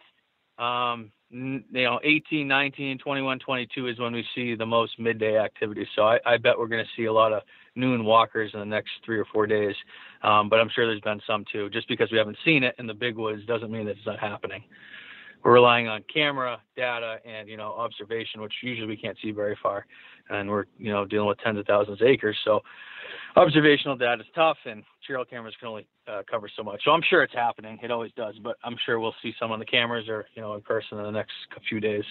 Um, 0.59 1.11
you 1.29 1.61
know, 1.71 1.99
18, 2.03 2.47
19, 2.47 2.99
21, 2.99 3.39
22 3.39 3.87
is 3.87 3.99
when 3.99 4.13
we 4.13 4.25
see 4.33 4.55
the 4.55 4.65
most 4.65 4.97
midday 4.97 5.37
activity. 5.37 5.85
So 5.95 6.03
I, 6.03 6.19
I 6.25 6.37
bet 6.37 6.57
we're 6.57 6.67
going 6.67 6.83
to 6.83 6.89
see 6.95 7.05
a 7.05 7.13
lot 7.13 7.33
of 7.33 7.41
noon 7.75 8.05
walkers 8.05 8.51
in 8.53 8.59
the 8.61 8.65
next 8.65 8.91
three 9.05 9.19
or 9.19 9.25
four 9.25 9.45
days. 9.45 9.75
Um, 10.23 10.47
but 10.49 10.59
I'm 10.59 10.69
sure 10.73 10.87
there's 10.87 11.01
been 11.01 11.21
some 11.27 11.43
too. 11.51 11.69
Just 11.69 11.87
because 11.89 12.11
we 12.11 12.17
haven't 12.17 12.37
seen 12.45 12.63
it 12.63 12.75
in 12.79 12.87
the 12.87 12.93
big 12.93 13.17
woods 13.17 13.45
doesn't 13.45 13.71
mean 13.71 13.85
that 13.85 13.97
it's 13.97 14.05
not 14.05 14.19
happening. 14.19 14.63
We're 15.43 15.53
relying 15.53 15.87
on 15.87 16.03
camera 16.13 16.57
data 16.75 17.17
and 17.25 17.47
you 17.47 17.57
know 17.57 17.73
observation, 17.73 18.41
which 18.41 18.53
usually 18.61 18.87
we 18.87 18.97
can't 18.97 19.17
see 19.21 19.31
very 19.31 19.57
far, 19.61 19.85
and 20.29 20.49
we're 20.49 20.65
you 20.77 20.91
know 20.91 21.05
dealing 21.05 21.27
with 21.27 21.37
tens 21.39 21.57
of 21.57 21.65
thousands 21.65 22.01
of 22.01 22.07
acres. 22.07 22.37
So 22.43 22.61
observational 23.35 23.95
data 23.95 24.21
is 24.21 24.27
tough, 24.35 24.57
and 24.65 24.83
trail 25.05 25.23
cameras 25.23 25.55
can 25.59 25.69
only 25.69 25.87
uh, 26.07 26.23
cover 26.29 26.49
so 26.55 26.63
much. 26.63 26.81
So 26.83 26.91
I'm 26.91 27.03
sure 27.09 27.23
it's 27.23 27.33
happening. 27.33 27.79
It 27.81 27.91
always 27.91 28.11
does, 28.15 28.35
but 28.43 28.57
I'm 28.63 28.75
sure 28.85 28.99
we'll 28.99 29.15
see 29.21 29.33
some 29.39 29.51
on 29.51 29.59
the 29.59 29.65
cameras 29.65 30.07
or 30.09 30.25
you 30.35 30.41
know 30.41 30.55
in 30.55 30.61
person 30.61 30.97
in 30.97 31.03
the 31.03 31.11
next 31.11 31.33
few 31.69 31.79
days. 31.79 32.03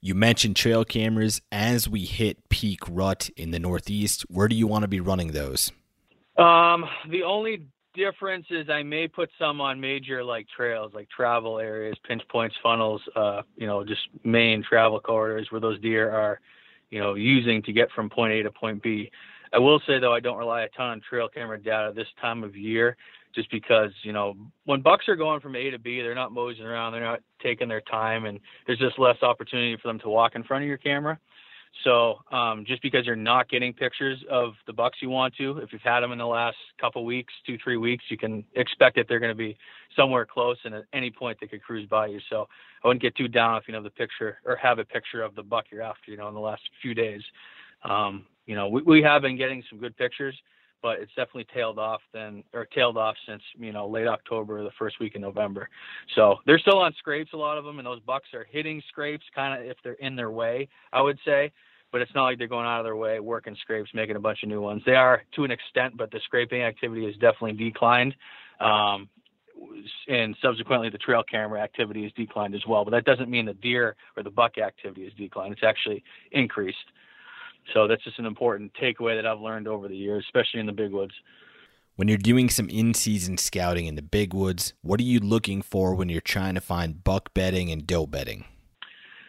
You 0.00 0.14
mentioned 0.14 0.56
trail 0.56 0.84
cameras. 0.84 1.40
As 1.50 1.88
we 1.88 2.04
hit 2.04 2.48
peak 2.48 2.80
rut 2.88 3.30
in 3.36 3.50
the 3.50 3.58
Northeast, 3.58 4.24
where 4.28 4.48
do 4.48 4.54
you 4.54 4.66
want 4.66 4.82
to 4.82 4.88
be 4.88 5.00
running 5.00 5.32
those? 5.32 5.72
Um, 6.36 6.84
the 7.10 7.22
only 7.22 7.66
difference 7.96 8.46
is 8.50 8.68
I 8.68 8.82
may 8.82 9.08
put 9.08 9.30
some 9.38 9.60
on 9.60 9.80
major 9.80 10.22
like 10.22 10.46
trails, 10.54 10.92
like 10.94 11.08
travel 11.08 11.58
areas, 11.58 11.96
pinch 12.06 12.22
points, 12.28 12.54
funnels, 12.62 13.00
uh, 13.16 13.42
you 13.56 13.66
know, 13.66 13.84
just 13.84 14.02
main 14.24 14.62
travel 14.62 15.00
corridors 15.00 15.48
where 15.50 15.60
those 15.60 15.80
deer 15.80 16.10
are, 16.10 16.40
you 16.90 17.00
know, 17.00 17.14
using 17.14 17.62
to 17.62 17.72
get 17.72 17.90
from 17.92 18.08
point 18.08 18.32
A 18.32 18.42
to 18.42 18.50
point 18.50 18.82
B. 18.82 19.10
I 19.52 19.58
will 19.58 19.80
say 19.86 19.98
though, 19.98 20.12
I 20.12 20.20
don't 20.20 20.38
rely 20.38 20.62
a 20.62 20.68
ton 20.68 20.90
on 20.90 21.00
trail 21.08 21.28
camera 21.28 21.60
data 21.60 21.92
this 21.94 22.08
time 22.20 22.44
of 22.44 22.56
year, 22.56 22.96
just 23.34 23.50
because 23.50 23.90
you 24.02 24.12
know 24.12 24.34
when 24.64 24.82
bucks 24.82 25.08
are 25.08 25.16
going 25.16 25.40
from 25.40 25.56
A 25.56 25.70
to 25.70 25.78
B, 25.78 26.00
they're 26.02 26.14
not 26.14 26.32
moseying 26.32 26.66
around, 26.66 26.92
they're 26.92 27.00
not 27.00 27.20
taking 27.42 27.68
their 27.68 27.80
time, 27.82 28.26
and 28.26 28.40
there's 28.66 28.78
just 28.78 28.98
less 28.98 29.22
opportunity 29.22 29.76
for 29.80 29.88
them 29.88 29.98
to 30.00 30.08
walk 30.08 30.34
in 30.34 30.44
front 30.44 30.62
of 30.62 30.68
your 30.68 30.78
camera. 30.78 31.18
So 31.84 32.20
um, 32.32 32.64
just 32.66 32.82
because 32.82 33.06
you're 33.06 33.16
not 33.16 33.48
getting 33.48 33.72
pictures 33.72 34.18
of 34.30 34.54
the 34.66 34.72
bucks 34.72 34.98
you 35.00 35.10
want 35.10 35.34
to, 35.36 35.58
if 35.58 35.72
you've 35.72 35.82
had 35.82 36.00
them 36.00 36.12
in 36.12 36.18
the 36.18 36.26
last 36.26 36.56
couple 36.80 37.04
weeks, 37.04 37.32
two 37.46 37.58
three 37.62 37.76
weeks, 37.76 38.04
you 38.08 38.16
can 38.16 38.44
expect 38.54 38.96
that 38.96 39.06
they're 39.08 39.20
going 39.20 39.32
to 39.32 39.36
be 39.36 39.56
somewhere 39.94 40.26
close, 40.26 40.56
and 40.64 40.74
at 40.74 40.84
any 40.92 41.10
point 41.10 41.38
they 41.40 41.46
could 41.46 41.62
cruise 41.62 41.88
by 41.88 42.06
you. 42.06 42.20
So 42.30 42.48
I 42.82 42.88
wouldn't 42.88 43.02
get 43.02 43.14
too 43.16 43.28
down 43.28 43.58
if 43.58 43.64
you 43.68 43.72
know 43.72 43.82
the 43.82 43.90
picture 43.90 44.38
or 44.44 44.56
have 44.56 44.78
a 44.78 44.84
picture 44.84 45.22
of 45.22 45.34
the 45.34 45.42
buck 45.42 45.66
you're 45.70 45.82
after, 45.82 46.10
you 46.10 46.16
know, 46.16 46.28
in 46.28 46.34
the 46.34 46.40
last 46.40 46.62
few 46.82 46.94
days. 46.94 47.22
Um, 47.84 48.26
you 48.46 48.54
know, 48.54 48.68
we, 48.68 48.82
we 48.82 49.02
have 49.02 49.22
been 49.22 49.36
getting 49.36 49.62
some 49.68 49.78
good 49.78 49.96
pictures, 49.96 50.34
but 50.86 51.00
it's 51.00 51.10
definitely 51.16 51.48
tailed 51.52 51.80
off 51.80 52.00
then 52.12 52.44
or 52.54 52.64
tailed 52.64 52.96
off 52.96 53.16
since 53.28 53.42
you 53.58 53.72
know 53.72 53.88
late 53.88 54.06
October, 54.06 54.62
the 54.62 54.70
first 54.78 55.00
week 55.00 55.16
in 55.16 55.20
November. 55.20 55.68
So 56.14 56.36
they're 56.46 56.60
still 56.60 56.78
on 56.78 56.94
scrapes, 56.96 57.32
a 57.32 57.36
lot 57.36 57.58
of 57.58 57.64
them, 57.64 57.80
and 57.80 57.86
those 57.86 57.98
bucks 57.98 58.28
are 58.34 58.46
hitting 58.48 58.80
scrapes 58.88 59.24
kind 59.34 59.60
of 59.60 59.68
if 59.68 59.76
they're 59.82 59.94
in 59.94 60.14
their 60.14 60.30
way, 60.30 60.68
I 60.92 61.02
would 61.02 61.18
say. 61.24 61.50
But 61.90 62.02
it's 62.02 62.14
not 62.14 62.22
like 62.22 62.38
they're 62.38 62.46
going 62.46 62.66
out 62.66 62.78
of 62.78 62.84
their 62.84 62.94
way 62.94 63.18
working 63.18 63.56
scrapes, 63.60 63.90
making 63.94 64.14
a 64.14 64.20
bunch 64.20 64.44
of 64.44 64.48
new 64.48 64.60
ones. 64.60 64.80
They 64.86 64.94
are 64.94 65.24
to 65.34 65.42
an 65.42 65.50
extent, 65.50 65.96
but 65.96 66.12
the 66.12 66.20
scraping 66.24 66.62
activity 66.62 67.04
has 67.04 67.14
definitely 67.14 67.54
declined. 67.54 68.14
Um, 68.60 69.08
and 70.06 70.36
subsequently 70.40 70.88
the 70.88 70.98
trail 70.98 71.24
camera 71.28 71.60
activity 71.60 72.04
has 72.04 72.12
declined 72.12 72.54
as 72.54 72.64
well. 72.68 72.84
But 72.84 72.92
that 72.92 73.04
doesn't 73.04 73.28
mean 73.28 73.46
the 73.46 73.54
deer 73.54 73.96
or 74.16 74.22
the 74.22 74.30
buck 74.30 74.56
activity 74.58 75.02
has 75.02 75.14
declined. 75.14 75.52
It's 75.52 75.64
actually 75.64 76.04
increased. 76.30 76.76
So 77.74 77.86
that's 77.86 78.02
just 78.04 78.18
an 78.18 78.26
important 78.26 78.72
takeaway 78.80 79.16
that 79.16 79.26
I've 79.26 79.40
learned 79.40 79.68
over 79.68 79.88
the 79.88 79.96
years, 79.96 80.24
especially 80.26 80.60
in 80.60 80.66
the 80.66 80.72
big 80.72 80.92
woods. 80.92 81.14
When 81.96 82.08
you're 82.08 82.18
doing 82.18 82.50
some 82.50 82.68
in 82.68 82.92
season 82.92 83.38
scouting 83.38 83.86
in 83.86 83.94
the 83.94 84.02
big 84.02 84.34
woods, 84.34 84.74
what 84.82 85.00
are 85.00 85.04
you 85.04 85.18
looking 85.18 85.62
for 85.62 85.94
when 85.94 86.08
you're 86.08 86.20
trying 86.20 86.54
to 86.54 86.60
find 86.60 87.02
buck 87.02 87.32
bedding 87.32 87.70
and 87.70 87.86
doe 87.86 88.06
bedding? 88.06 88.44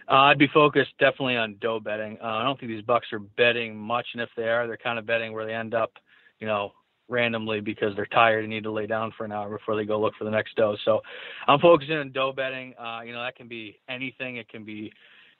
Uh, 0.10 0.16
I'd 0.16 0.38
be 0.38 0.48
focused 0.54 0.92
definitely 1.00 1.38
on 1.38 1.58
doe 1.60 1.80
bedding. 1.80 2.18
Uh, 2.22 2.28
I 2.28 2.44
don't 2.44 2.60
think 2.60 2.72
these 2.72 2.84
bucks 2.84 3.08
are 3.14 3.20
bedding 3.20 3.76
much, 3.76 4.08
and 4.14 4.22
if 4.22 4.30
they 4.36 4.50
are, 4.50 4.68
they're 4.68 4.78
kind 4.78 5.00
of 5.00 5.06
bedding 5.06 5.34
where 5.34 5.46
they 5.46 5.54
end 5.54 5.74
up, 5.74 5.92
you 6.40 6.48
know, 6.48 6.72
randomly 7.10 7.62
because 7.62 7.96
they're 7.96 8.06
tired 8.06 8.44
and 8.44 8.50
need 8.50 8.64
to 8.64 8.72
lay 8.72 8.86
down 8.86 9.14
for 9.18 9.26
an 9.26 9.32
hour 9.32 9.50
before 9.50 9.76
they 9.76 9.86
go 9.86 10.00
look 10.00 10.14
for 10.18 10.26
the 10.26 10.32
next 10.32 10.56
doe. 10.56 10.76
So 10.84 11.02
I'm 11.48 11.60
focusing 11.60 11.96
on 11.96 12.12
doe 12.12 12.34
bedding. 12.34 12.74
Uh, 12.78 13.02
you 13.06 13.14
know, 13.14 13.24
that 13.24 13.36
can 13.36 13.48
be 13.48 13.80
anything. 13.90 14.38
It 14.38 14.50
can 14.50 14.66
be, 14.66 14.92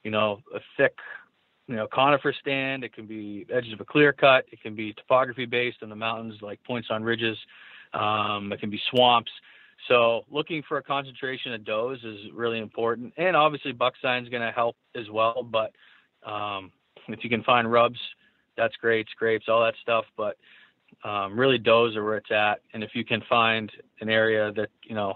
you 0.04 0.12
know, 0.12 0.40
a 0.56 0.60
thick 0.78 0.96
you 1.68 1.76
know, 1.76 1.88
conifer 1.92 2.34
stand. 2.40 2.84
It 2.84 2.94
can 2.94 3.06
be 3.06 3.46
edges 3.54 3.74
of 3.74 3.82
a 3.82 3.86
clear 3.86 4.14
cut. 4.14 4.46
It 4.52 4.62
can 4.62 4.76
be 4.76 4.94
topography 4.94 5.46
based 5.46 5.78
in 5.82 5.90
the 5.90 5.96
mountains, 5.96 6.36
like 6.42 6.64
points 6.64 6.88
on 6.90 7.04
ridges. 7.04 7.38
Um, 7.94 8.52
it 8.54 8.60
can 8.60 8.70
be 8.70 8.80
swamps. 8.90 9.32
So 9.88 10.22
looking 10.32 10.64
for 10.68 10.78
a 10.78 10.84
concentration 10.84 11.54
of 11.54 11.64
does 11.64 12.00
is 12.04 12.20
really 12.34 12.60
important, 12.60 13.14
and 13.18 13.36
obviously 13.36 13.72
buck 13.74 13.94
sign 14.02 14.24
is 14.24 14.30
going 14.30 14.42
to 14.42 14.52
help 14.52 14.76
as 14.96 15.10
well. 15.12 15.44
But 15.44 15.72
um, 16.30 16.72
if 17.08 17.24
you 17.24 17.30
can 17.30 17.44
find 17.44 17.72
rubs, 17.72 18.00
that's 18.58 18.76
great, 18.78 19.08
scrapes, 19.12 19.46
all 19.48 19.64
that 19.64 19.76
stuff. 19.82 20.06
But 20.18 20.38
um, 21.04 21.40
really, 21.40 21.58
does 21.58 21.96
are 21.96 22.04
where 22.04 22.18
it's 22.18 22.32
at. 22.32 22.62
And 22.74 22.84
if 22.84 22.92
you 22.96 23.06
can 23.06 23.22
find 23.30 23.72
an 24.02 24.10
area 24.10 24.52
that 24.54 24.70
you 24.84 24.96
know 24.96 25.14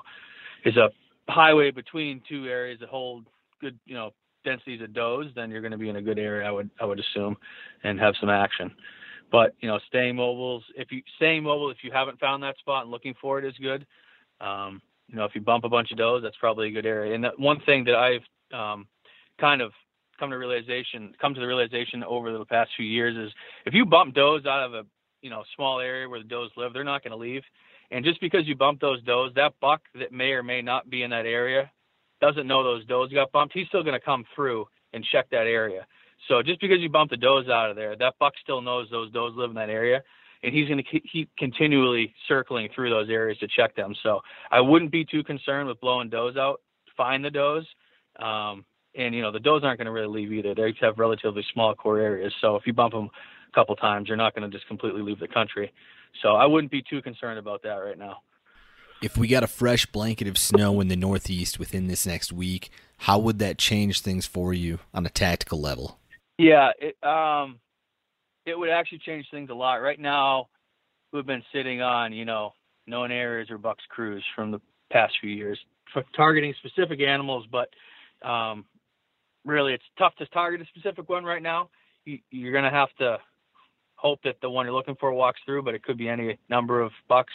is 0.63 0.77
a 0.77 0.89
highway 1.27 1.71
between 1.71 2.21
two 2.29 2.45
areas 2.45 2.79
that 2.81 2.89
hold 2.89 3.25
good, 3.59 3.79
you 3.85 3.95
know, 3.95 4.11
densities 4.43 4.81
of 4.81 4.93
does, 4.93 5.25
then 5.35 5.49
you're 5.49 5.61
going 5.61 5.71
to 5.71 5.77
be 5.77 5.89
in 5.89 5.95
a 5.95 6.01
good 6.01 6.19
area, 6.19 6.47
I 6.47 6.51
would 6.51 6.69
I 6.79 6.85
would 6.85 6.99
assume, 6.99 7.37
and 7.83 7.99
have 7.99 8.15
some 8.19 8.29
action. 8.29 8.71
But 9.31 9.55
you 9.61 9.67
know, 9.67 9.79
staying 9.87 10.15
mobile, 10.15 10.61
if 10.75 10.91
you 10.91 11.01
staying 11.15 11.43
mobile, 11.43 11.69
if 11.69 11.77
you 11.83 11.91
haven't 11.91 12.19
found 12.19 12.43
that 12.43 12.57
spot 12.57 12.83
and 12.83 12.91
looking 12.91 13.15
for 13.21 13.39
it 13.39 13.45
is 13.45 13.53
good. 13.61 13.85
Um, 14.41 14.81
you 15.07 15.15
know, 15.15 15.25
if 15.25 15.35
you 15.35 15.41
bump 15.41 15.63
a 15.63 15.69
bunch 15.69 15.91
of 15.91 15.97
does, 15.97 16.21
that's 16.23 16.37
probably 16.37 16.69
a 16.69 16.71
good 16.71 16.85
area. 16.85 17.13
And 17.13 17.25
one 17.37 17.59
thing 17.65 17.83
that 17.85 17.95
I've 17.95 18.57
um, 18.57 18.87
kind 19.39 19.61
of 19.61 19.71
come 20.19 20.29
to 20.29 20.37
realization, 20.37 21.13
come 21.19 21.33
to 21.33 21.39
the 21.39 21.47
realization 21.47 22.03
over 22.03 22.37
the 22.37 22.45
past 22.45 22.71
few 22.77 22.85
years 22.85 23.15
is 23.17 23.33
if 23.65 23.73
you 23.73 23.85
bump 23.85 24.13
does 24.13 24.45
out 24.45 24.63
of 24.63 24.73
a 24.73 24.83
you 25.21 25.29
know 25.29 25.43
small 25.55 25.79
area 25.79 26.07
where 26.09 26.19
the 26.19 26.27
does 26.27 26.49
live, 26.57 26.73
they're 26.73 26.83
not 26.83 27.03
going 27.03 27.11
to 27.11 27.17
leave. 27.17 27.43
And 27.91 28.05
just 28.05 28.21
because 28.21 28.47
you 28.47 28.55
bump 28.55 28.79
those 28.79 29.01
does, 29.03 29.31
that 29.35 29.53
buck 29.59 29.81
that 29.99 30.11
may 30.11 30.31
or 30.31 30.43
may 30.43 30.61
not 30.61 30.89
be 30.89 31.03
in 31.03 31.09
that 31.11 31.25
area 31.25 31.69
doesn't 32.21 32.47
know 32.47 32.63
those 32.63 32.85
does 32.85 33.11
got 33.11 33.31
bumped, 33.31 33.53
he's 33.53 33.67
still 33.67 33.83
going 33.83 33.99
to 33.99 34.05
come 34.05 34.23
through 34.35 34.65
and 34.93 35.03
check 35.11 35.29
that 35.31 35.47
area. 35.47 35.85
So 36.27 36.41
just 36.43 36.61
because 36.61 36.79
you 36.79 36.89
bump 36.89 37.09
the 37.09 37.17
does 37.17 37.49
out 37.49 37.69
of 37.71 37.75
there, 37.75 37.95
that 37.97 38.13
buck 38.19 38.33
still 38.41 38.61
knows 38.61 38.87
those 38.91 39.11
does 39.11 39.33
live 39.35 39.49
in 39.49 39.55
that 39.55 39.69
area, 39.69 40.03
and 40.43 40.53
he's 40.53 40.67
going 40.67 40.83
to 40.83 40.99
keep 40.99 41.29
continually 41.37 42.13
circling 42.27 42.69
through 42.73 42.89
those 42.89 43.09
areas 43.09 43.37
to 43.39 43.47
check 43.47 43.75
them. 43.75 43.95
So 44.03 44.21
I 44.51 44.61
wouldn't 44.61 44.91
be 44.91 45.03
too 45.03 45.23
concerned 45.23 45.67
with 45.67 45.81
blowing 45.81 46.09
does 46.09 46.37
out. 46.37 46.61
Find 46.95 47.25
the 47.25 47.31
does, 47.31 47.65
um, 48.19 48.65
and 48.95 49.15
you 49.15 49.21
know 49.21 49.31
the 49.31 49.39
does 49.39 49.63
aren't 49.63 49.79
going 49.79 49.85
to 49.85 49.91
really 49.91 50.21
leave 50.21 50.31
either. 50.31 50.53
They 50.53 50.73
have 50.81 50.99
relatively 50.99 51.43
small 51.53 51.73
core 51.73 51.99
areas, 51.99 52.33
so 52.41 52.55
if 52.55 52.67
you 52.67 52.73
bump 52.73 52.93
them 52.93 53.09
a 53.51 53.55
couple 53.55 53.75
times, 53.75 54.07
you're 54.07 54.17
not 54.17 54.35
going 54.35 54.49
to 54.49 54.55
just 54.55 54.67
completely 54.67 55.01
leave 55.01 55.19
the 55.19 55.27
country. 55.27 55.73
So 56.21 56.35
I 56.35 56.45
wouldn't 56.45 56.71
be 56.71 56.83
too 56.87 57.01
concerned 57.01 57.39
about 57.39 57.63
that 57.63 57.75
right 57.75 57.97
now. 57.97 58.17
If 59.01 59.17
we 59.17 59.27
got 59.27 59.43
a 59.43 59.47
fresh 59.47 59.87
blanket 59.87 60.27
of 60.27 60.37
snow 60.37 60.79
in 60.79 60.87
the 60.87 60.95
Northeast 60.95 61.57
within 61.57 61.87
this 61.87 62.05
next 62.05 62.31
week, 62.31 62.69
how 62.97 63.17
would 63.17 63.39
that 63.39 63.57
change 63.57 64.01
things 64.01 64.27
for 64.27 64.53
you 64.53 64.77
on 64.93 65.03
a 65.07 65.09
tactical 65.09 65.59
level? 65.59 65.97
Yeah, 66.37 66.69
it, 66.79 67.03
um, 67.03 67.59
it 68.45 68.57
would 68.57 68.69
actually 68.69 68.99
change 68.99 69.25
things 69.31 69.49
a 69.49 69.55
lot. 69.55 69.81
Right 69.81 69.99
now, 69.99 70.49
we've 71.11 71.25
been 71.25 71.41
sitting 71.51 71.81
on, 71.81 72.13
you 72.13 72.25
know, 72.25 72.53
known 72.85 73.11
areas 73.11 73.49
or 73.49 73.57
Bucks 73.57 73.83
crews 73.89 74.23
from 74.35 74.51
the 74.51 74.61
past 74.91 75.13
few 75.19 75.31
years, 75.31 75.59
targeting 76.15 76.53
specific 76.59 77.01
animals, 77.01 77.47
but 77.51 77.69
um, 78.27 78.65
really, 79.45 79.73
it's 79.73 79.83
tough 79.97 80.15
to 80.17 80.27
target 80.27 80.61
a 80.61 80.65
specific 80.65 81.09
one 81.09 81.23
right 81.23 81.41
now. 81.41 81.71
You, 82.05 82.19
you're 82.29 82.51
going 82.51 82.65
to 82.65 82.69
have 82.69 82.89
to 82.99 83.17
hope 83.95 84.19
that 84.25 84.35
the 84.41 84.49
one 84.49 84.67
you're 84.67 84.75
looking 84.75 84.97
for 84.99 85.11
walks 85.11 85.39
through, 85.43 85.63
but 85.63 85.73
it 85.73 85.81
could 85.81 85.97
be 85.97 86.07
any 86.07 86.37
number 86.49 86.81
of 86.81 86.91
bucks. 87.09 87.33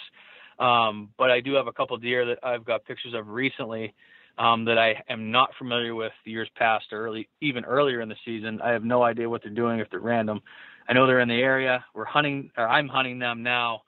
Um, 0.58 1.10
but 1.18 1.30
I 1.30 1.40
do 1.40 1.54
have 1.54 1.66
a 1.66 1.72
couple 1.72 1.96
deer 1.98 2.26
that 2.26 2.38
I've 2.42 2.64
got 2.64 2.84
pictures 2.84 3.14
of 3.14 3.28
recently 3.28 3.94
um, 4.38 4.64
that 4.66 4.78
I 4.78 5.02
am 5.08 5.30
not 5.30 5.50
familiar 5.58 5.94
with 5.94 6.12
years 6.24 6.48
past 6.56 6.86
or 6.92 7.06
early, 7.06 7.28
even 7.40 7.64
earlier 7.64 8.00
in 8.00 8.08
the 8.08 8.16
season. 8.24 8.60
I 8.62 8.70
have 8.70 8.84
no 8.84 9.02
idea 9.02 9.28
what 9.28 9.42
they're 9.42 9.52
doing 9.52 9.80
if 9.80 9.90
they're 9.90 10.00
random. 10.00 10.40
I 10.88 10.92
know 10.92 11.06
they're 11.06 11.20
in 11.20 11.28
the 11.28 11.34
area. 11.34 11.84
We're 11.94 12.04
hunting, 12.04 12.50
or 12.56 12.68
I'm 12.68 12.88
hunting 12.88 13.18
them 13.18 13.42
now, 13.42 13.82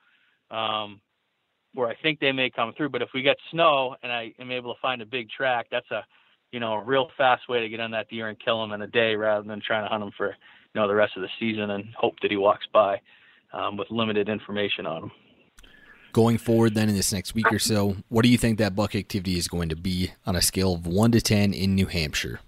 um, 0.50 1.00
where 1.74 1.88
I 1.88 1.94
think 2.02 2.18
they 2.18 2.32
may 2.32 2.50
come 2.50 2.72
through. 2.76 2.88
But 2.88 3.02
if 3.02 3.10
we 3.14 3.22
get 3.22 3.36
snow 3.50 3.96
and 4.02 4.10
I 4.10 4.32
am 4.38 4.50
able 4.50 4.74
to 4.74 4.80
find 4.80 5.02
a 5.02 5.06
big 5.06 5.28
track, 5.30 5.66
that's 5.70 5.90
a, 5.90 6.04
you 6.50 6.60
know, 6.60 6.74
a 6.74 6.82
real 6.82 7.10
fast 7.16 7.48
way 7.48 7.60
to 7.60 7.68
get 7.68 7.80
on 7.80 7.90
that 7.90 8.08
deer 8.08 8.28
and 8.28 8.38
kill 8.42 8.62
him 8.64 8.72
in 8.72 8.82
a 8.82 8.86
day 8.86 9.14
rather 9.14 9.46
than 9.46 9.60
trying 9.64 9.84
to 9.84 9.88
hunt 9.88 10.02
him 10.02 10.12
for, 10.16 10.28
you 10.28 10.80
know, 10.80 10.88
the 10.88 10.94
rest 10.94 11.12
of 11.16 11.22
the 11.22 11.28
season 11.38 11.70
and 11.70 11.84
hope 11.94 12.14
that 12.22 12.30
he 12.30 12.36
walks 12.38 12.66
by 12.72 13.00
um, 13.52 13.76
with 13.76 13.90
limited 13.90 14.28
information 14.28 14.86
on 14.86 15.04
him. 15.04 15.10
Going 16.12 16.38
forward, 16.38 16.74
then 16.74 16.88
in 16.88 16.96
this 16.96 17.12
next 17.12 17.34
week 17.34 17.52
or 17.52 17.58
so, 17.58 17.96
what 18.08 18.22
do 18.22 18.28
you 18.28 18.38
think 18.38 18.58
that 18.58 18.74
buck 18.74 18.94
activity 18.94 19.36
is 19.36 19.46
going 19.46 19.68
to 19.68 19.76
be 19.76 20.12
on 20.26 20.36
a 20.36 20.42
scale 20.42 20.74
of 20.74 20.86
one 20.86 21.12
to 21.12 21.20
ten 21.20 21.52
in 21.52 21.74
New 21.74 21.86
Hampshire? 21.86 22.40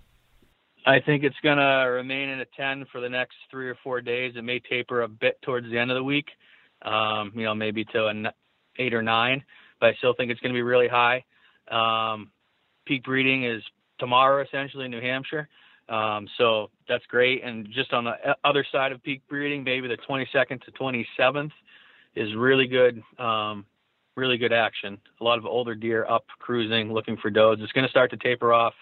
I 0.86 1.00
think 1.00 1.24
it's 1.24 1.36
going 1.42 1.58
to 1.58 1.88
remain 1.90 2.30
in 2.30 2.40
a 2.40 2.46
10 2.56 2.86
for 2.90 3.00
the 3.00 3.08
next 3.08 3.36
three 3.50 3.68
or 3.68 3.76
four 3.84 4.00
days. 4.00 4.32
It 4.36 4.42
may 4.42 4.60
taper 4.60 5.02
a 5.02 5.08
bit 5.08 5.40
towards 5.42 5.70
the 5.70 5.78
end 5.78 5.90
of 5.90 5.94
the 5.94 6.02
week, 6.02 6.28
um, 6.82 7.32
you 7.34 7.44
know, 7.44 7.54
maybe 7.54 7.84
to 7.86 8.06
an 8.06 8.28
eight 8.78 8.94
or 8.94 9.02
nine, 9.02 9.44
but 9.78 9.90
I 9.90 9.94
still 9.94 10.14
think 10.14 10.30
it's 10.30 10.40
going 10.40 10.52
to 10.52 10.56
be 10.56 10.62
really 10.62 10.88
high. 10.88 11.24
Um, 11.70 12.30
peak 12.86 13.04
breeding 13.04 13.44
is 13.44 13.62
tomorrow, 13.98 14.42
essentially, 14.42 14.86
in 14.86 14.90
New 14.90 15.00
Hampshire. 15.00 15.48
Um, 15.88 16.28
so 16.38 16.70
that's 16.88 17.04
great. 17.06 17.44
And 17.44 17.68
just 17.72 17.92
on 17.92 18.04
the 18.04 18.14
other 18.44 18.64
side 18.72 18.92
of 18.92 19.02
peak 19.02 19.22
breeding, 19.28 19.62
maybe 19.62 19.88
the 19.88 19.98
22nd 20.08 20.62
to 20.62 20.72
27th 20.72 21.50
is 22.14 22.34
really 22.36 22.66
good, 22.66 23.02
um, 23.18 23.64
really 24.16 24.38
good 24.38 24.52
action. 24.52 24.98
A 25.20 25.24
lot 25.24 25.38
of 25.38 25.46
older 25.46 25.74
deer 25.74 26.06
up 26.06 26.24
cruising, 26.38 26.92
looking 26.92 27.16
for 27.16 27.30
does. 27.30 27.58
It's 27.60 27.72
going 27.72 27.86
to 27.86 27.90
start 27.90 28.10
to 28.10 28.16
taper 28.16 28.52
off, 28.52 28.74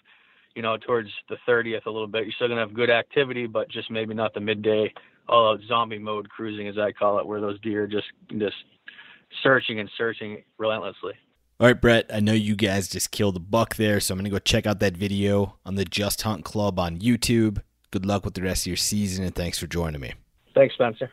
you 0.55 0.63
know, 0.63 0.77
towards 0.77 1.11
the 1.29 1.37
30th 1.47 1.87
a 1.87 1.91
little 1.91 2.07
bit. 2.07 2.25
You're 2.25 2.33
still 2.33 2.49
going 2.49 2.59
to 2.59 2.67
have 2.67 2.75
good 2.75 2.91
activity, 2.91 3.47
but 3.47 3.71
just 3.71 3.91
maybe 3.91 4.15
not 4.15 4.35
the 4.35 4.41
midday, 4.41 4.93
all 5.29 5.53
out 5.53 5.61
zombie 5.69 5.99
mode 5.99 6.29
cruising, 6.29 6.69
as 6.69 6.79
I 6.79 6.93
call 6.93 7.19
it, 7.19 7.27
where 7.27 7.41
those 7.41 7.61
deer 7.61 7.87
just 7.87 8.07
just 8.39 8.57
searching 9.43 9.81
and 9.81 9.91
searching 9.97 10.43
relentlessly. 10.57 11.15
All 11.61 11.67
right, 11.67 11.81
Brett, 11.81 12.07
I 12.15 12.21
know 12.21 12.35
you 12.35 12.55
guys 12.55 12.87
just 12.89 13.11
killed 13.11 13.37
a 13.37 13.41
buck 13.41 13.75
there, 13.75 13.99
so 13.99 14.15
I'm 14.15 14.19
going 14.19 14.27
to 14.27 14.31
go 14.31 14.39
check 14.39 14.65
out 14.65 14.79
that 14.79 14.97
video 14.97 15.57
on 15.67 15.75
the 15.75 15.85
Just 15.85 16.23
Hunt 16.23 16.45
Club 16.45 16.79
on 16.79 17.01
YouTube. 17.01 17.59
Good 17.91 18.07
luck 18.07 18.25
with 18.25 18.35
the 18.35 18.43
rest 18.43 18.63
of 18.63 18.69
your 18.69 18.77
season, 18.77 19.25
and 19.25 19.35
thanks 19.35 19.59
for 19.59 19.67
joining 19.67 20.01
me. 20.01 20.13
Thanks, 20.55 20.75
Spencer. 20.75 21.11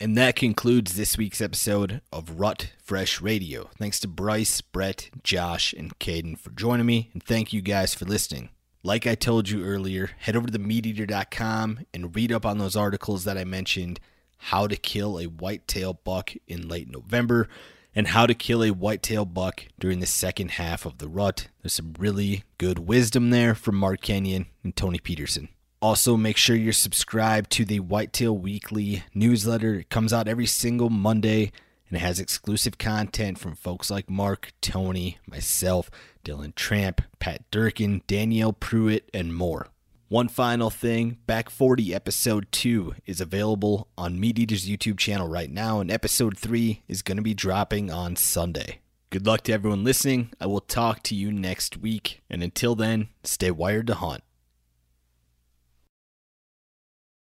And 0.00 0.16
that 0.16 0.36
concludes 0.36 0.94
this 0.94 1.18
week's 1.18 1.40
episode 1.40 2.02
of 2.12 2.38
Rut 2.38 2.70
Fresh 2.84 3.20
Radio. 3.20 3.68
Thanks 3.78 3.98
to 4.00 4.06
Bryce, 4.06 4.60
Brett, 4.60 5.10
Josh, 5.24 5.72
and 5.72 5.98
Caden 5.98 6.38
for 6.38 6.50
joining 6.50 6.86
me, 6.86 7.10
and 7.12 7.20
thank 7.20 7.52
you 7.52 7.60
guys 7.60 7.96
for 7.96 8.04
listening. 8.04 8.50
Like 8.84 9.08
I 9.08 9.16
told 9.16 9.48
you 9.48 9.64
earlier, 9.64 10.10
head 10.18 10.36
over 10.36 10.46
to 10.46 10.56
themeateater.com 10.56 11.80
and 11.92 12.14
read 12.14 12.30
up 12.30 12.46
on 12.46 12.58
those 12.58 12.76
articles 12.76 13.24
that 13.24 13.36
I 13.36 13.42
mentioned 13.42 13.98
how 14.36 14.68
to 14.68 14.76
kill 14.76 15.18
a 15.18 15.24
whitetail 15.24 15.94
buck 15.94 16.32
in 16.46 16.68
late 16.68 16.88
November 16.88 17.48
and 17.92 18.06
how 18.06 18.24
to 18.24 18.34
kill 18.34 18.62
a 18.62 18.70
whitetail 18.70 19.24
buck 19.24 19.64
during 19.80 19.98
the 19.98 20.06
second 20.06 20.52
half 20.52 20.86
of 20.86 20.98
the 20.98 21.08
rut. 21.08 21.48
There's 21.60 21.72
some 21.72 21.94
really 21.98 22.44
good 22.56 22.78
wisdom 22.78 23.30
there 23.30 23.56
from 23.56 23.74
Mark 23.74 24.00
Kenyon 24.02 24.46
and 24.62 24.76
Tony 24.76 25.00
Peterson. 25.00 25.48
Also, 25.80 26.16
make 26.16 26.36
sure 26.36 26.56
you're 26.56 26.72
subscribed 26.72 27.50
to 27.50 27.64
the 27.64 27.78
Whitetail 27.78 28.36
Weekly 28.36 29.04
newsletter. 29.14 29.74
It 29.74 29.90
comes 29.90 30.12
out 30.12 30.26
every 30.26 30.46
single 30.46 30.90
Monday 30.90 31.52
and 31.88 31.96
it 31.96 32.00
has 32.00 32.20
exclusive 32.20 32.78
content 32.78 33.38
from 33.38 33.54
folks 33.54 33.90
like 33.90 34.10
Mark, 34.10 34.52
Tony, 34.60 35.18
myself, 35.26 35.90
Dylan 36.24 36.54
Tramp, 36.54 37.00
Pat 37.18 37.50
Durkin, 37.50 38.02
Danielle 38.06 38.52
Prewett, 38.52 39.08
and 39.14 39.34
more. 39.34 39.68
One 40.08 40.28
final 40.28 40.70
thing 40.70 41.18
Back 41.26 41.50
40 41.50 41.94
Episode 41.94 42.48
2 42.50 42.94
is 43.06 43.20
available 43.20 43.88
on 43.96 44.20
Meat 44.20 44.38
Eater's 44.38 44.68
YouTube 44.68 44.98
channel 44.98 45.28
right 45.28 45.50
now, 45.50 45.80
and 45.80 45.90
Episode 45.90 46.36
3 46.36 46.82
is 46.88 47.02
going 47.02 47.16
to 47.16 47.22
be 47.22 47.34
dropping 47.34 47.90
on 47.90 48.16
Sunday. 48.16 48.80
Good 49.10 49.26
luck 49.26 49.42
to 49.42 49.52
everyone 49.52 49.84
listening. 49.84 50.30
I 50.40 50.46
will 50.46 50.60
talk 50.60 51.02
to 51.04 51.14
you 51.14 51.32
next 51.32 51.78
week, 51.78 52.22
and 52.28 52.42
until 52.42 52.74
then, 52.74 53.08
stay 53.22 53.50
wired 53.50 53.86
to 53.86 53.94
hunt. 53.94 54.22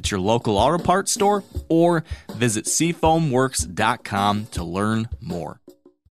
at 0.00 0.10
your 0.10 0.20
local 0.20 0.56
auto 0.56 0.82
parts 0.82 1.12
store 1.12 1.44
or 1.68 2.04
visit 2.34 2.64
seafoamworks.com 2.64 4.46
to 4.46 4.64
learn 4.64 5.08
more. 5.20 5.60